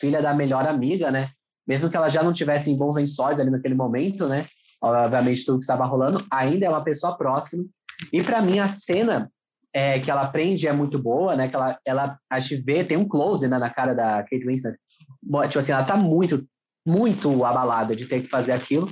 Filha 0.00 0.22
da 0.22 0.32
melhor 0.32 0.66
amiga, 0.66 1.10
né? 1.10 1.30
Mesmo 1.66 1.90
que 1.90 1.96
ela 1.96 2.08
já 2.08 2.22
não 2.22 2.32
tivesse 2.32 2.70
em 2.70 2.76
bons 2.76 2.94
lençóis 2.94 3.38
ali 3.38 3.50
naquele 3.50 3.74
momento, 3.74 4.26
né? 4.26 4.48
Obviamente, 4.80 5.44
tudo 5.44 5.58
que 5.58 5.64
estava 5.64 5.84
rolando, 5.84 6.24
ainda 6.30 6.66
é 6.66 6.68
uma 6.68 6.84
pessoa 6.84 7.16
próxima. 7.16 7.64
E 8.12 8.22
para 8.22 8.40
mim, 8.40 8.58
a 8.58 8.68
cena 8.68 9.30
é, 9.72 9.98
que 9.98 10.10
ela 10.10 10.22
aprende 10.22 10.66
é 10.66 10.72
muito 10.72 10.98
boa, 10.98 11.36
né? 11.36 11.48
Que 11.48 11.56
ela, 11.56 11.78
ela 11.84 12.18
a 12.30 12.38
gente 12.40 12.62
vê, 12.62 12.84
tem 12.84 12.96
um 12.96 13.08
close 13.08 13.46
né, 13.48 13.58
na 13.58 13.70
cara 13.70 13.94
da 13.94 14.22
Kate 14.22 14.46
Winslet. 14.46 14.78
Tipo 15.48 15.58
assim, 15.58 15.72
ela 15.72 15.84
tá 15.84 15.96
muito, 15.96 16.46
muito 16.86 17.44
abalada 17.44 17.94
de 17.94 18.06
ter 18.06 18.22
que 18.22 18.28
fazer 18.28 18.52
aquilo. 18.52 18.90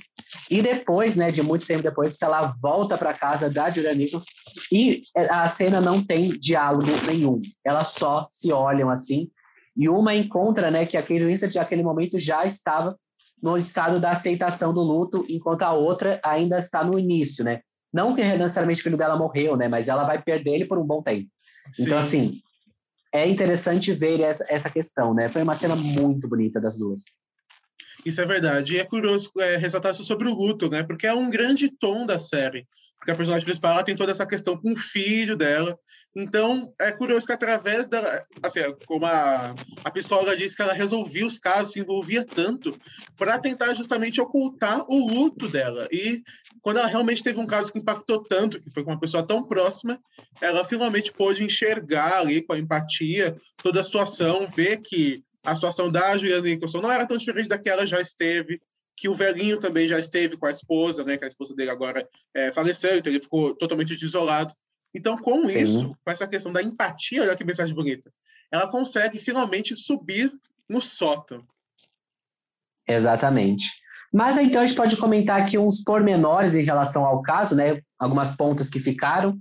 E 0.50 0.60
depois, 0.60 1.16
né, 1.16 1.30
de 1.30 1.42
muito 1.42 1.66
tempo 1.66 1.82
depois, 1.82 2.16
que 2.16 2.24
ela 2.24 2.52
volta 2.60 2.98
para 2.98 3.14
casa 3.14 3.48
da 3.48 3.70
Julia 3.70 3.94
Nichols 3.94 4.24
e 4.72 5.02
a 5.30 5.48
cena 5.48 5.80
não 5.80 6.04
tem 6.04 6.30
diálogo 6.30 6.90
nenhum. 7.06 7.40
Elas 7.64 7.88
só 7.88 8.26
se 8.28 8.52
olham 8.52 8.90
assim. 8.90 9.30
E 9.76 9.88
uma 9.88 10.14
encontra, 10.14 10.70
né, 10.70 10.86
que 10.86 10.96
a 10.96 11.02
Kate 11.02 11.24
Winslet 11.24 11.54
naquele 11.54 11.82
momento 11.82 12.18
já 12.18 12.44
estava 12.44 12.96
no 13.42 13.56
estado 13.56 14.00
da 14.00 14.10
aceitação 14.10 14.72
do 14.72 14.80
luto, 14.80 15.24
enquanto 15.28 15.62
a 15.62 15.72
outra 15.72 16.20
ainda 16.24 16.58
está 16.58 16.82
no 16.84 16.98
início, 16.98 17.44
né? 17.44 17.60
Não 17.92 18.14
que 18.14 18.22
necessariamente 18.22 18.80
o 18.80 18.84
filho 18.84 18.96
dela 18.96 19.16
morreu, 19.16 19.56
né? 19.56 19.68
Mas 19.68 19.88
ela 19.88 20.04
vai 20.04 20.20
perder 20.20 20.54
ele 20.54 20.64
por 20.66 20.78
um 20.78 20.86
bom 20.86 21.02
tempo. 21.02 21.28
Então, 21.78 22.00
Sim. 22.00 22.06
assim, 22.06 22.40
é 23.12 23.28
interessante 23.28 23.92
ver 23.92 24.20
essa, 24.20 24.44
essa 24.48 24.70
questão, 24.70 25.14
né? 25.14 25.28
Foi 25.28 25.42
uma 25.42 25.54
cena 25.54 25.74
muito 25.74 26.28
bonita 26.28 26.60
das 26.60 26.78
duas. 26.78 27.04
Isso 28.04 28.20
é 28.20 28.26
verdade. 28.26 28.76
E 28.76 28.78
é 28.78 28.84
curioso 28.84 29.30
é, 29.38 29.56
ressaltar 29.56 29.92
isso 29.92 30.04
sobre 30.04 30.28
o 30.28 30.34
luto, 30.34 30.70
né? 30.70 30.82
Porque 30.82 31.06
é 31.06 31.14
um 31.14 31.30
grande 31.30 31.70
tom 31.70 32.06
da 32.06 32.20
série. 32.20 32.66
Porque 32.98 33.10
a 33.10 33.14
personagem 33.14 33.44
principal 33.44 33.72
ela 33.72 33.84
tem 33.84 33.94
toda 33.94 34.12
essa 34.12 34.26
questão 34.26 34.56
com 34.56 34.72
o 34.72 34.76
filho 34.76 35.36
dela. 35.36 35.78
Então, 36.14 36.72
é 36.80 36.90
curioso 36.90 37.26
que 37.26 37.32
através 37.32 37.86
da. 37.86 38.24
Assim, 38.42 38.60
como 38.86 39.04
a, 39.04 39.54
a 39.84 39.90
psicóloga 39.90 40.36
disse 40.36 40.56
que 40.56 40.62
ela 40.62 40.72
resolvia 40.72 41.26
os 41.26 41.38
casos, 41.38 41.74
se 41.74 41.80
envolvia 41.80 42.24
tanto, 42.24 42.76
para 43.18 43.38
tentar 43.38 43.74
justamente 43.74 44.20
ocultar 44.20 44.84
o 44.88 45.06
luto 45.06 45.46
dela. 45.46 45.86
E 45.92 46.22
quando 46.62 46.78
ela 46.78 46.88
realmente 46.88 47.22
teve 47.22 47.38
um 47.38 47.46
caso 47.46 47.70
que 47.70 47.78
impactou 47.78 48.24
tanto, 48.24 48.60
que 48.60 48.70
foi 48.70 48.82
com 48.82 48.90
uma 48.90 48.98
pessoa 48.98 49.26
tão 49.26 49.42
próxima, 49.42 50.00
ela 50.40 50.64
finalmente 50.64 51.12
pôde 51.12 51.44
enxergar 51.44 52.18
ali 52.18 52.42
com 52.42 52.54
a 52.54 52.58
empatia 52.58 53.36
toda 53.62 53.80
a 53.80 53.84
situação, 53.84 54.48
ver 54.48 54.78
que 54.78 55.22
a 55.44 55.54
situação 55.54 55.90
da 55.90 56.16
Juliana 56.16 56.42
Nicholson 56.42 56.80
não 56.80 56.90
era 56.90 57.06
tão 57.06 57.16
diferente 57.16 57.48
da 57.48 57.58
que 57.58 57.68
ela 57.68 57.86
já 57.86 58.00
esteve, 58.00 58.60
que 58.96 59.08
o 59.08 59.14
velhinho 59.14 59.58
também 59.58 59.86
já 59.86 59.98
esteve 59.98 60.36
com 60.36 60.46
a 60.46 60.50
esposa, 60.50 61.04
né? 61.04 61.16
Que 61.16 61.24
a 61.24 61.28
esposa 61.28 61.54
dele 61.54 61.70
agora 61.70 62.08
é, 62.34 62.50
faleceu, 62.50 62.96
então 62.96 63.12
ele 63.12 63.20
ficou 63.20 63.54
totalmente 63.54 63.92
isolado. 63.92 64.54
Então, 64.94 65.16
com 65.18 65.46
Sim. 65.46 65.58
isso, 65.58 65.96
com 66.04 66.10
essa 66.10 66.26
questão 66.26 66.52
da 66.52 66.62
empatia, 66.62 67.22
olha 67.22 67.36
que 67.36 67.44
mensagem 67.44 67.74
bonita, 67.74 68.10
ela 68.50 68.68
consegue 68.68 69.18
finalmente 69.18 69.76
subir 69.76 70.32
no 70.68 70.80
sótão. 70.80 71.46
Exatamente. 72.88 73.70
Mas 74.12 74.38
então 74.38 74.62
a 74.62 74.66
gente 74.66 74.76
pode 74.76 74.96
comentar 74.96 75.42
aqui 75.42 75.58
uns 75.58 75.82
pormenores 75.82 76.54
em 76.54 76.62
relação 76.62 77.04
ao 77.04 77.20
caso, 77.20 77.54
né? 77.54 77.82
Algumas 77.98 78.34
pontas 78.34 78.70
que 78.70 78.80
ficaram. 78.80 79.38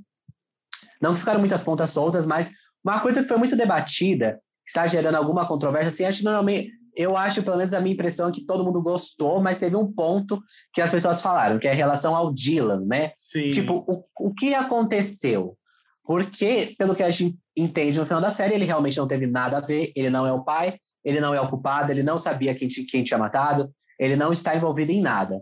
Não 1.02 1.16
ficaram 1.16 1.40
muitas 1.40 1.64
pontas 1.64 1.92
soltas, 1.92 2.26
mas 2.26 2.52
uma 2.84 3.00
coisa 3.00 3.22
que 3.22 3.28
foi 3.28 3.38
muito 3.38 3.56
debatida, 3.56 4.40
que 4.64 4.70
está 4.70 4.86
gerando 4.88 5.16
alguma 5.16 5.48
controvérsia, 5.48 5.90
assim, 5.90 6.06
acho 6.06 6.18
que 6.20 6.24
normalmente, 6.24 6.72
eu 6.96 7.18
acho, 7.18 7.44
pelo 7.44 7.58
menos 7.58 7.74
a 7.74 7.82
minha 7.82 7.94
impressão, 7.94 8.30
é 8.30 8.32
que 8.32 8.46
todo 8.46 8.64
mundo 8.64 8.82
gostou, 8.82 9.42
mas 9.42 9.60
teve 9.60 9.76
um 9.76 9.92
ponto 9.92 10.42
que 10.74 10.82
as 10.82 10.90
pessoas 10.90 11.22
falaram, 11.22 11.60
que 11.60 11.68
é 11.68 11.74
em 11.74 11.78
relação 11.78 12.16
ao 12.16 12.34
Dylan, 12.34 12.86
né? 12.86 13.12
Sim. 13.18 13.50
Tipo, 13.50 13.84
o, 13.88 14.04
o 14.20 14.34
que 14.34 14.54
aconteceu? 14.54 15.58
Porque, 16.04 16.76
pelo 16.78 16.96
que 16.96 17.04
a 17.04 17.10
gente 17.10 17.38
entende 17.58 18.00
no 18.00 18.06
final 18.06 18.22
da 18.22 18.32
série, 18.32 18.54
ele 18.54 18.66
realmente 18.66 18.98
não 18.98 19.08
teve 19.08 19.26
nada 19.26 19.58
a 19.58 19.62
ver, 19.62 19.92
ele 19.96 20.10
não 20.10 20.26
é 20.26 20.32
o 20.32 20.44
pai, 20.44 20.78
ele 21.04 21.20
não 21.20 21.34
é 21.34 21.42
o 21.42 21.50
culpado, 21.50 21.92
ele 21.92 22.04
não 22.04 22.18
sabia 22.18 22.56
quem, 22.56 22.68
quem 22.68 23.04
tinha 23.04 23.18
matado, 23.18 23.72
ele 24.00 24.16
não 24.16 24.32
está 24.32 24.56
envolvido 24.56 24.92
em 24.92 25.02
nada. 25.02 25.42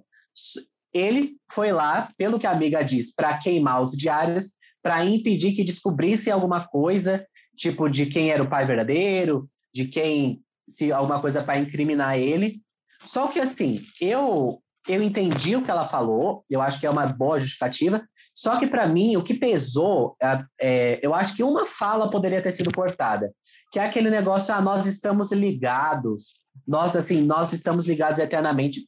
Ele 0.94 1.36
foi 1.52 1.72
lá, 1.72 2.12
pelo 2.18 2.40
que 2.40 2.48
a 2.48 2.52
amiga 2.52 2.84
diz, 2.84 3.14
para 3.14 3.38
queimar 3.38 3.82
os 3.82 3.94
diários, 3.94 4.54
para 4.82 5.04
impedir 5.06 5.54
que 5.54 5.64
descobrissem 5.64 6.32
alguma 6.32 6.68
coisa, 6.68 7.26
tipo 7.56 7.90
de 7.90 8.06
quem 8.06 8.30
era 8.30 8.44
o 8.44 8.50
pai 8.50 8.66
verdadeiro, 8.66 9.50
de 9.74 9.86
quem, 9.86 10.42
se 10.68 10.92
alguma 10.92 11.22
coisa 11.22 11.44
para 11.44 11.60
incriminar 11.60 12.18
ele. 12.18 12.62
Só 13.06 13.28
que 13.28 13.40
assim, 13.40 13.84
eu 14.00 14.60
eu 14.88 15.02
entendi 15.02 15.56
o 15.56 15.64
que 15.64 15.72
ela 15.72 15.88
falou, 15.88 16.44
eu 16.50 16.62
acho 16.62 16.80
que 16.80 16.86
é 16.86 16.90
uma 16.90 17.06
boa 17.06 17.40
justificativa, 17.40 18.06
só 18.36 18.60
que 18.60 18.68
para 18.68 18.88
mim 18.88 19.16
o 19.16 19.24
que 19.24 19.34
pesou, 19.34 20.16
é, 20.22 20.44
é, 20.60 21.00
eu 21.02 21.14
acho 21.14 21.36
que 21.36 21.44
uma 21.44 21.66
fala 21.66 22.10
poderia 22.10 22.42
ter 22.42 22.52
sido 22.52 22.70
cortada, 22.72 23.34
que 23.72 23.80
é 23.80 23.86
aquele 23.86 24.10
negócio, 24.10 24.54
ah, 24.54 24.62
nós 24.62 24.86
estamos 24.86 25.32
ligados, 25.32 26.34
nós 26.68 26.96
assim, 26.96 27.24
nós 27.24 27.54
estamos 27.54 27.88
ligados 27.88 28.20
eternamente. 28.20 28.88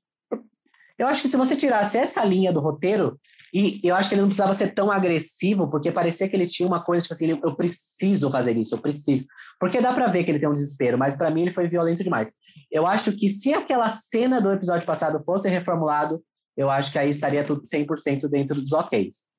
Eu 0.97 1.07
acho 1.07 1.21
que 1.21 1.27
se 1.27 1.37
você 1.37 1.55
tirasse 1.55 1.97
essa 1.97 2.23
linha 2.23 2.53
do 2.53 2.59
roteiro, 2.59 3.19
e 3.57 3.79
eu 3.81 3.95
acho 3.95 4.09
que 4.09 4.15
ele 4.15 4.21
não 4.21 4.27
precisava 4.27 4.53
ser 4.53 4.73
tão 4.73 4.91
agressivo, 4.91 5.69
porque 5.69 5.89
parecia 5.89 6.27
que 6.27 6.35
ele 6.35 6.45
tinha 6.45 6.67
uma 6.67 6.83
coisa, 6.83 7.03
tipo 7.03 7.13
assim, 7.13 7.39
eu 7.41 7.55
preciso 7.55 8.29
fazer 8.29 8.57
isso, 8.57 8.75
eu 8.75 8.79
preciso. 8.79 9.25
Porque 9.57 9.79
dá 9.79 9.93
pra 9.93 10.07
ver 10.07 10.25
que 10.25 10.31
ele 10.31 10.39
tem 10.39 10.49
um 10.49 10.53
desespero, 10.53 10.97
mas 10.97 11.15
para 11.15 11.31
mim 11.31 11.43
ele 11.43 11.53
foi 11.53 11.65
violento 11.65 12.03
demais. 12.03 12.33
Eu 12.69 12.85
acho 12.85 13.13
que 13.13 13.29
se 13.29 13.53
aquela 13.53 13.89
cena 13.91 14.41
do 14.41 14.51
episódio 14.51 14.85
passado 14.85 15.23
fosse 15.23 15.47
reformulado, 15.47 16.21
eu 16.57 16.69
acho 16.69 16.91
que 16.91 16.99
aí 16.99 17.09
estaria 17.09 17.45
tudo 17.45 17.61
100% 17.61 18.27
dentro 18.27 18.61
dos 18.61 18.73
OKs. 18.73 19.29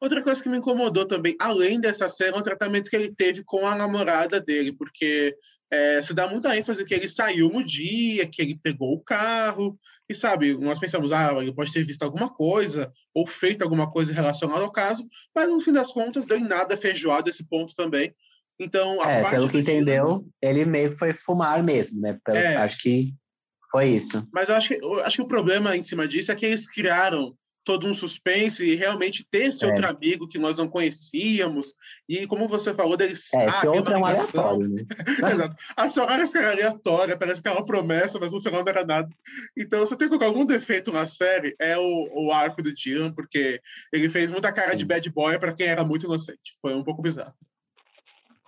Outra 0.00 0.22
coisa 0.22 0.42
que 0.42 0.48
me 0.48 0.56
incomodou 0.56 1.06
também, 1.06 1.36
além 1.38 1.78
dessa 1.78 2.08
cena, 2.08 2.38
é 2.38 2.40
o 2.40 2.42
tratamento 2.42 2.88
que 2.90 2.96
ele 2.96 3.14
teve 3.14 3.44
com 3.44 3.66
a 3.66 3.74
namorada 3.74 4.40
dele, 4.40 4.72
porque 4.72 5.36
é, 5.70 6.00
se 6.00 6.14
dá 6.14 6.28
muita 6.28 6.56
ênfase 6.56 6.84
que 6.84 6.94
ele 6.94 7.08
saiu 7.08 7.48
no 7.48 7.64
dia, 7.64 8.26
que 8.26 8.40
ele 8.40 8.58
pegou 8.62 8.94
o 8.94 9.00
carro, 9.02 9.78
e 10.08 10.14
sabe, 10.14 10.56
nós 10.56 10.78
pensamos, 10.78 11.12
ah, 11.12 11.32
ele 11.38 11.52
pode 11.52 11.72
ter 11.72 11.82
visto 11.82 12.02
alguma 12.02 12.32
coisa, 12.32 12.92
ou 13.12 13.26
feito 13.26 13.62
alguma 13.62 13.90
coisa 13.90 14.12
relacionada 14.12 14.62
ao 14.62 14.70
caso, 14.70 15.06
mas 15.34 15.48
no 15.48 15.60
fim 15.60 15.72
das 15.72 15.90
contas, 15.90 16.26
deu 16.26 16.38
em 16.38 16.44
nada 16.46 16.76
feijoado 16.76 17.28
esse 17.28 17.44
ponto 17.48 17.74
também. 17.74 18.14
Então, 18.58 19.02
a 19.02 19.10
É, 19.10 19.30
pelo 19.30 19.48
que 19.48 19.58
entendeu, 19.58 20.26
ele 20.40 20.64
meio 20.64 20.92
que 20.92 20.98
foi 20.98 21.12
fumar 21.12 21.62
mesmo, 21.62 22.00
né? 22.00 22.18
Pelo- 22.24 22.38
É. 22.38 22.56
Acho 22.56 22.78
que 22.78 23.12
foi 23.70 23.88
isso. 23.88 24.26
Mas 24.32 24.48
eu 24.48 24.54
acho, 24.54 24.68
que, 24.68 24.74
eu 24.82 25.00
acho 25.04 25.16
que 25.16 25.22
o 25.22 25.28
problema 25.28 25.76
em 25.76 25.82
cima 25.82 26.06
disso 26.08 26.32
é 26.32 26.34
que 26.36 26.46
eles 26.46 26.66
criaram 26.66 27.36
todo 27.66 27.84
um 27.84 27.92
suspense 27.92 28.64
e 28.64 28.76
realmente 28.76 29.26
ter 29.28 29.46
esse 29.46 29.64
É. 29.64 29.68
outro 29.68 29.84
amigo 29.88 30.28
que 30.28 30.38
nós 30.38 30.56
não 30.56 30.68
conhecíamos. 30.68 31.74
E 32.08 32.24
como 32.28 32.46
você 32.46 32.72
falou, 32.72 32.96
deles. 32.96 33.34
É, 33.34 33.48
esse 33.48 33.66
outro 33.66 33.92
é 33.92 33.98
um 33.98 34.06
aleatório, 34.06 34.68
né? 34.68 34.84
Exato. 35.34 35.56
A 35.76 35.88
senhora 35.88 36.24
que 36.24 36.38
era 36.38 36.52
aleatória, 36.52 37.18
parece 37.18 37.42
que 37.42 37.48
é 37.48 37.50
uma 37.50 37.66
promessa, 37.66 38.20
mas 38.20 38.32
no 38.32 38.40
final 38.40 38.62
não 38.62 38.70
era 38.70 38.86
nada. 38.86 39.08
Então, 39.58 39.84
se 39.84 39.96
tem 39.96 40.08
algum 40.08 40.46
defeito 40.46 40.92
na 40.92 41.06
série, 41.06 41.56
é 41.60 41.76
o, 41.76 42.08
o 42.14 42.32
arco 42.32 42.62
do 42.62 42.72
Dylan, 42.72 43.12
porque 43.12 43.60
ele 43.92 44.08
fez 44.08 44.30
muita 44.30 44.52
cara 44.52 44.74
de 44.76 44.82
Sim. 44.82 44.86
bad 44.86 45.10
boy 45.10 45.36
para 45.36 45.52
quem 45.52 45.66
era 45.66 45.82
muito 45.82 46.06
inocente. 46.06 46.56
Foi 46.62 46.72
um 46.72 46.84
pouco 46.84 47.02
bizarro. 47.02 47.34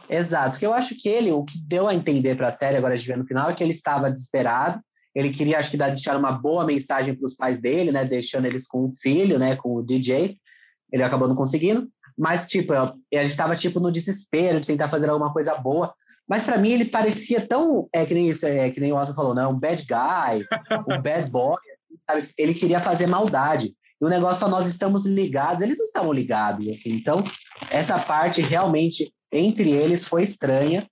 Exato, 0.09 0.53
porque 0.53 0.65
eu 0.65 0.73
acho 0.73 0.95
que 0.95 1.09
ele, 1.09 1.33
o 1.33 1.45
que 1.45 1.59
deu 1.59 1.89
a 1.89 1.95
entender 1.95 2.37
para 2.37 2.47
a 2.49 2.53
série, 2.53 2.77
agora 2.77 2.97
gente 2.97 3.09
vê 3.09 3.17
no 3.17 3.27
final, 3.27 3.51
é 3.51 3.55
que 3.55 3.63
ele 3.63 3.73
estava 3.73 4.11
desesperado, 4.11 4.81
ele 5.15 5.31
queria, 5.31 5.59
acho 5.59 5.71
que, 5.71 5.77
deixar 5.77 6.17
uma 6.17 6.33
boa 6.33 6.65
mensagem 6.65 7.15
para 7.15 7.27
os 7.27 7.35
pais 7.35 7.61
dele, 7.61 7.91
né, 7.91 8.05
deixando 8.05 8.47
eles 8.47 8.67
com 8.67 8.87
o 8.87 8.93
filho, 8.93 9.38
né, 9.38 9.57
com 9.57 9.75
o 9.75 9.83
DJ, 9.83 10.37
ele 10.93 11.03
acabou 11.03 11.29
não 11.29 11.37
conseguindo, 11.37 11.88
mas, 12.17 12.47
tipo, 12.47 12.73
ele 13.11 13.25
estava, 13.25 13.55
tipo, 13.55 13.81
no 13.81 13.93
desespero 13.93 14.61
de 14.61 14.67
tentar 14.67 14.88
fazer 14.88 15.09
alguma 15.09 15.33
coisa 15.33 15.55
boa, 15.55 15.95
Mas 16.29 16.45
para 16.45 16.59
mim 16.59 16.73
ele 16.73 16.85
parecia 16.85 17.47
tão, 17.47 17.88
é 17.93 18.05
que 18.05 18.12
nem 18.12 18.29
isso, 18.29 18.47
é 18.47 18.71
que 18.71 18.81
nem 18.81 18.93
o 18.93 18.97
Oscar 18.97 19.17
falou, 19.17 19.35
não, 19.35 19.53
um 19.53 19.59
bad 19.59 19.83
guy, 19.87 20.45
um 20.87 21.00
bad 21.00 21.31
boy, 21.31 21.57
sabe? 22.09 22.29
Ele 22.37 22.53
queria 22.53 22.81
fazer 22.81 23.07
maldade. 23.07 23.75
E 24.00 24.05
o 24.05 24.09
negócio 24.09 24.47
é 24.47 24.50
nós 24.50 24.69
estamos 24.69 25.07
ligados, 25.07 25.62
eles 25.62 25.79
não 25.79 25.87
estavam 25.87 26.12
ligados, 26.12 26.69
assim. 26.69 26.91
Então, 26.91 27.25
essa 27.71 27.99
parte 27.99 28.43
realmente 28.43 29.11
entre 29.33 29.71
eles 29.71 30.07
foi 30.07 30.23
estranha, 30.23 30.87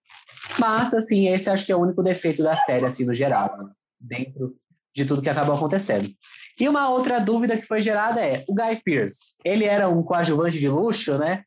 mas 0.58 0.94
assim, 0.94 1.28
esse 1.28 1.50
acho 1.50 1.66
que 1.66 1.72
é 1.72 1.76
o 1.76 1.82
único 1.82 2.02
defeito 2.02 2.42
da 2.42 2.56
série 2.56 2.86
assim 2.86 3.04
no 3.04 3.14
geral, 3.14 3.56
né? 3.58 3.70
Dentro 4.06 4.56
de 4.94 5.04
tudo 5.04 5.22
que 5.22 5.28
acabou 5.28 5.54
acontecendo. 5.54 6.10
E 6.58 6.68
uma 6.68 6.88
outra 6.88 7.20
dúvida 7.20 7.58
que 7.58 7.66
foi 7.66 7.82
gerada 7.82 8.20
é: 8.20 8.44
o 8.48 8.54
Guy 8.54 8.80
Pearce, 8.84 9.34
ele 9.44 9.64
era 9.64 9.88
um 9.88 10.02
coadjuvante 10.02 10.58
de 10.58 10.68
luxo, 10.68 11.18
né? 11.18 11.42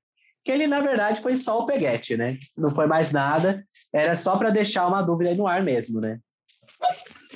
Que 0.45 0.51
ele, 0.51 0.67
na 0.67 0.79
verdade, 0.79 1.21
foi 1.21 1.35
só 1.35 1.59
o 1.59 1.65
peguete, 1.65 2.15
né? 2.15 2.37
Não 2.57 2.69
foi 2.69 2.85
mais 2.85 3.11
nada, 3.11 3.63
era 3.93 4.15
só 4.15 4.37
para 4.37 4.51
deixar 4.51 4.87
uma 4.87 5.01
dúvida 5.01 5.33
no 5.33 5.47
ar 5.47 5.63
mesmo, 5.63 5.99
né? 5.99 6.19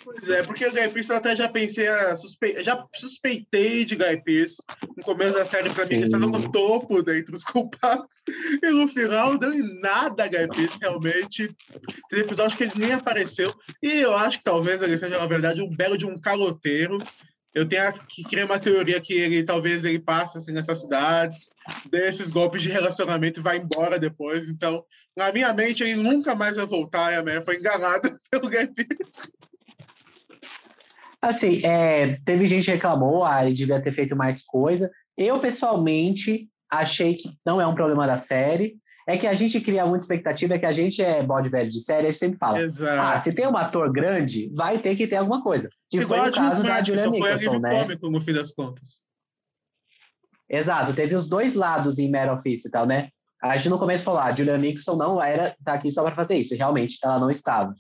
Pois 0.04 0.30
é, 0.30 0.44
porque 0.44 0.66
o 0.66 0.72
Guy 0.72 0.90
Pearce 0.90 1.10
eu 1.10 1.18
até 1.18 1.36
já 1.36 1.48
pensei, 1.48 1.86
suspe... 2.16 2.62
já 2.62 2.86
suspeitei 2.94 3.86
de 3.86 3.96
Guy 3.96 4.22
Pearce 4.24 4.58
no 4.98 5.04
começo 5.04 5.34
da 5.34 5.46
série, 5.46 5.70
para 5.70 5.86
mim 5.86 5.96
ele 5.96 6.04
estava 6.04 6.28
no 6.28 6.52
topo 6.52 7.02
dentre 7.02 7.34
os 7.34 7.44
culpados, 7.44 8.24
e 8.62 8.70
no 8.70 8.88
final 8.88 9.38
deu 9.38 9.54
em 9.54 9.80
nada 9.80 10.28
Guy 10.28 10.48
Pearce, 10.48 10.78
realmente. 10.80 11.56
Tem 12.10 12.20
episódio 12.20 12.58
que 12.58 12.64
ele 12.64 12.74
nem 12.76 12.94
apareceu, 12.94 13.54
e 13.82 14.02
eu 14.02 14.14
acho 14.14 14.40
que 14.40 14.44
talvez 14.44 14.82
ele 14.82 14.98
seja, 14.98 15.18
na 15.18 15.26
verdade, 15.26 15.62
um 15.62 15.74
belo 15.74 15.98
de 15.98 16.06
um 16.06 16.20
caloteiro, 16.20 16.98
eu 17.54 17.68
tenho 17.68 17.94
que 18.10 18.24
criar 18.24 18.46
uma 18.46 18.60
teoria 18.60 19.00
que 19.00 19.14
ele 19.14 19.44
talvez 19.44 19.86
ele 19.86 20.00
passe 20.00 20.38
assim, 20.38 20.52
nessas 20.52 20.82
cidades, 20.82 21.50
dê 21.90 22.08
esses 22.08 22.32
golpes 22.32 22.64
de 22.64 22.70
relacionamento 22.70 23.40
e 23.40 23.44
vai 23.44 23.58
embora 23.58 24.00
depois. 24.00 24.50
Então, 24.50 24.84
na 25.16 25.32
minha 25.32 25.54
mente, 25.54 25.84
ele 25.84 25.96
nunca 25.96 26.34
mais 26.34 26.56
vai 26.56 26.66
voltar 26.66 27.14
e 27.14 27.16
a 27.16 27.24
Mary 27.24 27.44
foi 27.44 27.58
enganada 27.58 28.20
pelo 28.32 28.50
Guy 28.50 28.68
Pearce. 28.74 29.32
Assim, 31.24 31.66
é, 31.66 32.20
teve 32.26 32.46
gente 32.50 32.66
que 32.66 32.72
reclamou, 32.72 33.24
ah, 33.24 33.46
ele 33.46 33.56
devia 33.56 33.82
ter 33.82 33.94
feito 33.94 34.14
mais 34.14 34.42
coisa. 34.42 34.92
Eu, 35.18 35.40
pessoalmente, 35.40 36.50
achei 36.70 37.16
que 37.16 37.30
não 37.46 37.62
é 37.62 37.66
um 37.66 37.74
problema 37.74 38.06
da 38.06 38.18
série. 38.18 38.76
É 39.08 39.18
que 39.18 39.26
a 39.26 39.34
gente 39.34 39.62
cria 39.62 39.86
muita 39.86 40.04
expectativa, 40.04 40.56
é 40.56 40.60
que 40.60 40.66
a 40.66 40.74
gente 40.74 41.02
é 41.02 41.24
bode 41.24 41.48
velho 41.48 41.70
de 41.70 41.80
série, 41.80 42.08
a 42.08 42.12
gente 42.12 42.20
sempre 42.20 42.38
fala. 42.38 42.60
Exato. 42.62 43.02
Ah, 43.02 43.18
se 43.20 43.34
tem 43.34 43.48
um 43.48 43.56
ator 43.56 43.90
grande, 43.90 44.52
vai 44.54 44.80
ter 44.80 44.98
que 44.98 45.08
ter 45.08 45.16
alguma 45.16 45.42
coisa. 45.42 45.70
Que 45.90 46.00
Igual 46.00 46.20
foi 46.20 46.30
o 46.30 46.34
caso 46.34 46.58
Smart, 46.58 46.68
da 46.68 46.84
Julia 46.84 47.08
Nicholson, 47.08 47.60
né? 47.60 47.82
cômico, 47.82 48.10
no 48.10 48.20
fim 48.20 48.34
das 48.34 48.52
contas. 48.52 49.04
Exato, 50.50 50.94
teve 50.94 51.16
os 51.16 51.28
dois 51.28 51.54
lados 51.54 52.00
em 52.00 52.12
Mad 52.12 52.38
Office 52.38 52.66
e 52.66 52.70
tal, 52.70 52.86
né? 52.86 53.10
A 53.42 53.56
gente 53.56 53.70
no 53.70 53.80
começo 53.80 54.04
falou, 54.04 54.20
ah, 54.20 54.26
a 54.26 54.36
Julia 54.36 54.58
Nicholson 54.58 54.98
não 54.98 55.24
era, 55.24 55.56
tá 55.64 55.74
aqui 55.74 55.90
só 55.90 56.04
para 56.04 56.16
fazer 56.16 56.36
isso. 56.36 56.54
Realmente, 56.54 56.98
ela 57.02 57.18
não 57.18 57.32
estava. 57.32 57.74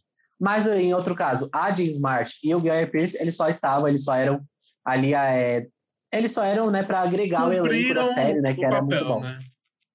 Mas 0.43 0.67
em 0.67 0.93
outro 0.93 1.15
caso, 1.15 1.47
a 1.53 1.73
Jean 1.73 1.85
Smart 1.85 2.37
e 2.43 2.53
o 2.53 2.59
Guy 2.59 2.85
Pearce, 2.87 3.17
eles 3.17 3.33
só 3.33 3.47
estavam, 3.47 3.87
eles 3.87 4.03
só 4.03 4.13
eram 4.13 4.41
ali, 4.83 5.13
é, 5.13 5.65
eles 6.11 6.33
só 6.33 6.43
eram, 6.43 6.69
né, 6.69 6.83
para 6.83 6.99
agregar 6.99 7.43
Cumpriram 7.43 7.63
o 7.63 7.73
elenco 7.73 7.93
da 7.93 8.13
série, 8.13 8.41
né, 8.41 8.53
que 8.53 8.65
era 8.65 8.81
papel, 8.81 8.87
muito 8.87 9.05
bom. 9.05 9.21
Né? 9.21 9.39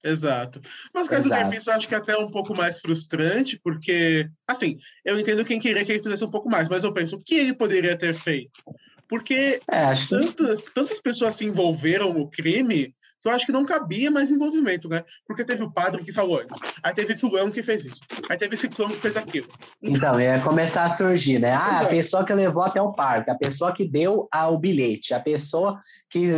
Exato. 0.03 0.63
Mas 0.95 1.07
o 1.07 1.11
caso 1.11 1.27
Exato. 1.27 1.39
do 1.39 1.45
Guy 1.45 1.51
Pearce 1.51 1.69
eu 1.69 1.75
acho 1.75 1.89
que 1.89 1.95
é 1.95 1.99
até 1.99 2.17
um 2.17 2.31
pouco 2.31 2.57
mais 2.57 2.81
frustrante, 2.81 3.61
porque, 3.63 4.27
assim, 4.47 4.79
eu 5.05 5.21
entendo 5.21 5.45
quem 5.45 5.61
queria 5.61 5.85
que 5.85 5.93
ele 5.93 6.03
fizesse 6.03 6.25
um 6.25 6.31
pouco 6.31 6.49
mais, 6.49 6.67
mas 6.67 6.83
eu 6.83 6.95
penso, 6.95 7.17
o 7.17 7.23
que 7.23 7.35
ele 7.35 7.53
poderia 7.53 7.95
ter 7.95 8.15
feito? 8.15 8.63
Porque 9.07 9.61
é, 9.71 9.95
tantas, 10.09 10.65
tantas 10.73 10.99
pessoas 10.99 11.35
se 11.35 11.45
envolveram 11.45 12.15
no 12.15 12.27
crime 12.27 12.95
que 13.21 13.29
eu 13.29 13.33
acho 13.33 13.47
que 13.47 13.53
não 13.53 13.65
cabia 13.65 14.11
mais 14.11 14.31
envolvimento, 14.31 14.89
né? 14.89 15.05
Porque 15.27 15.45
teve 15.45 15.63
o 15.63 15.71
padre 15.71 16.05
que 16.05 16.13
falou 16.13 16.41
antes, 16.41 16.59
aí 16.83 16.95
teve 16.95 17.17
fulano 17.17 17.53
que 17.53 17.63
fez 17.63 17.85
isso, 17.85 18.01
aí 18.29 18.37
teve 18.37 18.55
esse 18.55 18.69
clã 18.69 18.89
que 18.89 18.97
fez 18.97 19.17
aquilo. 19.17 19.49
Então, 19.83 20.21
ia 20.21 20.41
começar 20.41 20.85
a 20.85 20.89
surgir, 20.89 21.39
né? 21.39 21.53
Ah, 21.53 21.81
a 21.81 21.87
pessoa 21.87 22.25
que 22.25 22.33
levou 22.33 22.63
até 22.63 22.81
o 22.81 22.93
parque, 22.93 23.31
a 23.31 23.35
pessoa 23.35 23.73
que 23.73 23.87
deu 23.87 24.29
o 24.33 24.59
bilhete, 24.59 25.15
a 25.15 25.21
pessoa 25.21 25.79
que... 26.09 26.29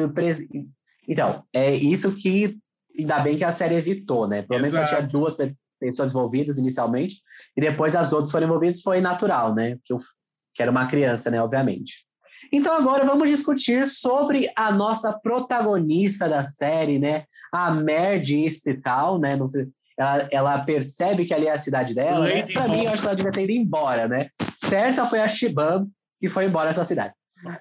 Então, 1.09 1.45
é 1.53 1.75
isso 1.75 2.15
que 2.15 2.59
ainda 2.99 3.21
bem 3.21 3.37
que 3.37 3.45
a 3.45 3.53
série 3.53 3.75
evitou, 3.75 4.29
né? 4.29 4.43
Pelo 4.43 4.63
menos 4.63 4.89
tinha 4.89 5.03
duas 5.03 5.37
pessoas 5.79 6.11
envolvidas 6.11 6.59
inicialmente, 6.59 7.23
e 7.57 7.61
depois 7.61 7.97
as 7.97 8.13
outras 8.13 8.31
foram 8.31 8.47
envolvidas, 8.47 8.83
foi 8.83 9.01
natural, 9.01 9.55
né? 9.55 9.79
Que, 9.85 9.93
eu, 9.93 9.99
que 10.55 10.63
era 10.63 10.71
uma 10.71 10.87
criança, 10.87 11.31
né? 11.31 11.43
Obviamente. 11.43 12.07
Então 12.53 12.73
agora 12.75 13.05
vamos 13.05 13.31
discutir 13.31 13.87
sobre 13.87 14.51
a 14.57 14.73
nossa 14.73 15.13
protagonista 15.13 16.29
da 16.29 16.45
série, 16.45 16.99
né? 16.99 17.25
A 17.53 17.71
Merd 17.71 18.51
Tal, 18.83 19.19
né? 19.19 19.37
No, 19.37 19.49
ela, 19.97 20.29
ela, 20.33 20.59
percebe 20.65 21.27
que 21.27 21.35
ali 21.35 21.47
é 21.47 21.53
a 21.53 21.59
cidade 21.59 21.95
dela. 21.95 22.27
Né? 22.27 22.43
Para 22.43 22.69
mim, 22.69 22.85
eu 22.85 22.93
acho 22.93 23.03
que 23.03 23.09
ela 23.09 23.17
devia 23.17 23.33
ter 23.33 23.45
ido 23.45 23.53
embora, 23.53 24.09
né? 24.09 24.29
Certa 24.57 25.07
foi 25.07 25.21
a 25.21 25.29
Shiban 25.29 25.87
que 26.21 26.29
foi 26.29 26.45
embora 26.45 26.69
dessa 26.69 26.85
cidade. 26.85 27.15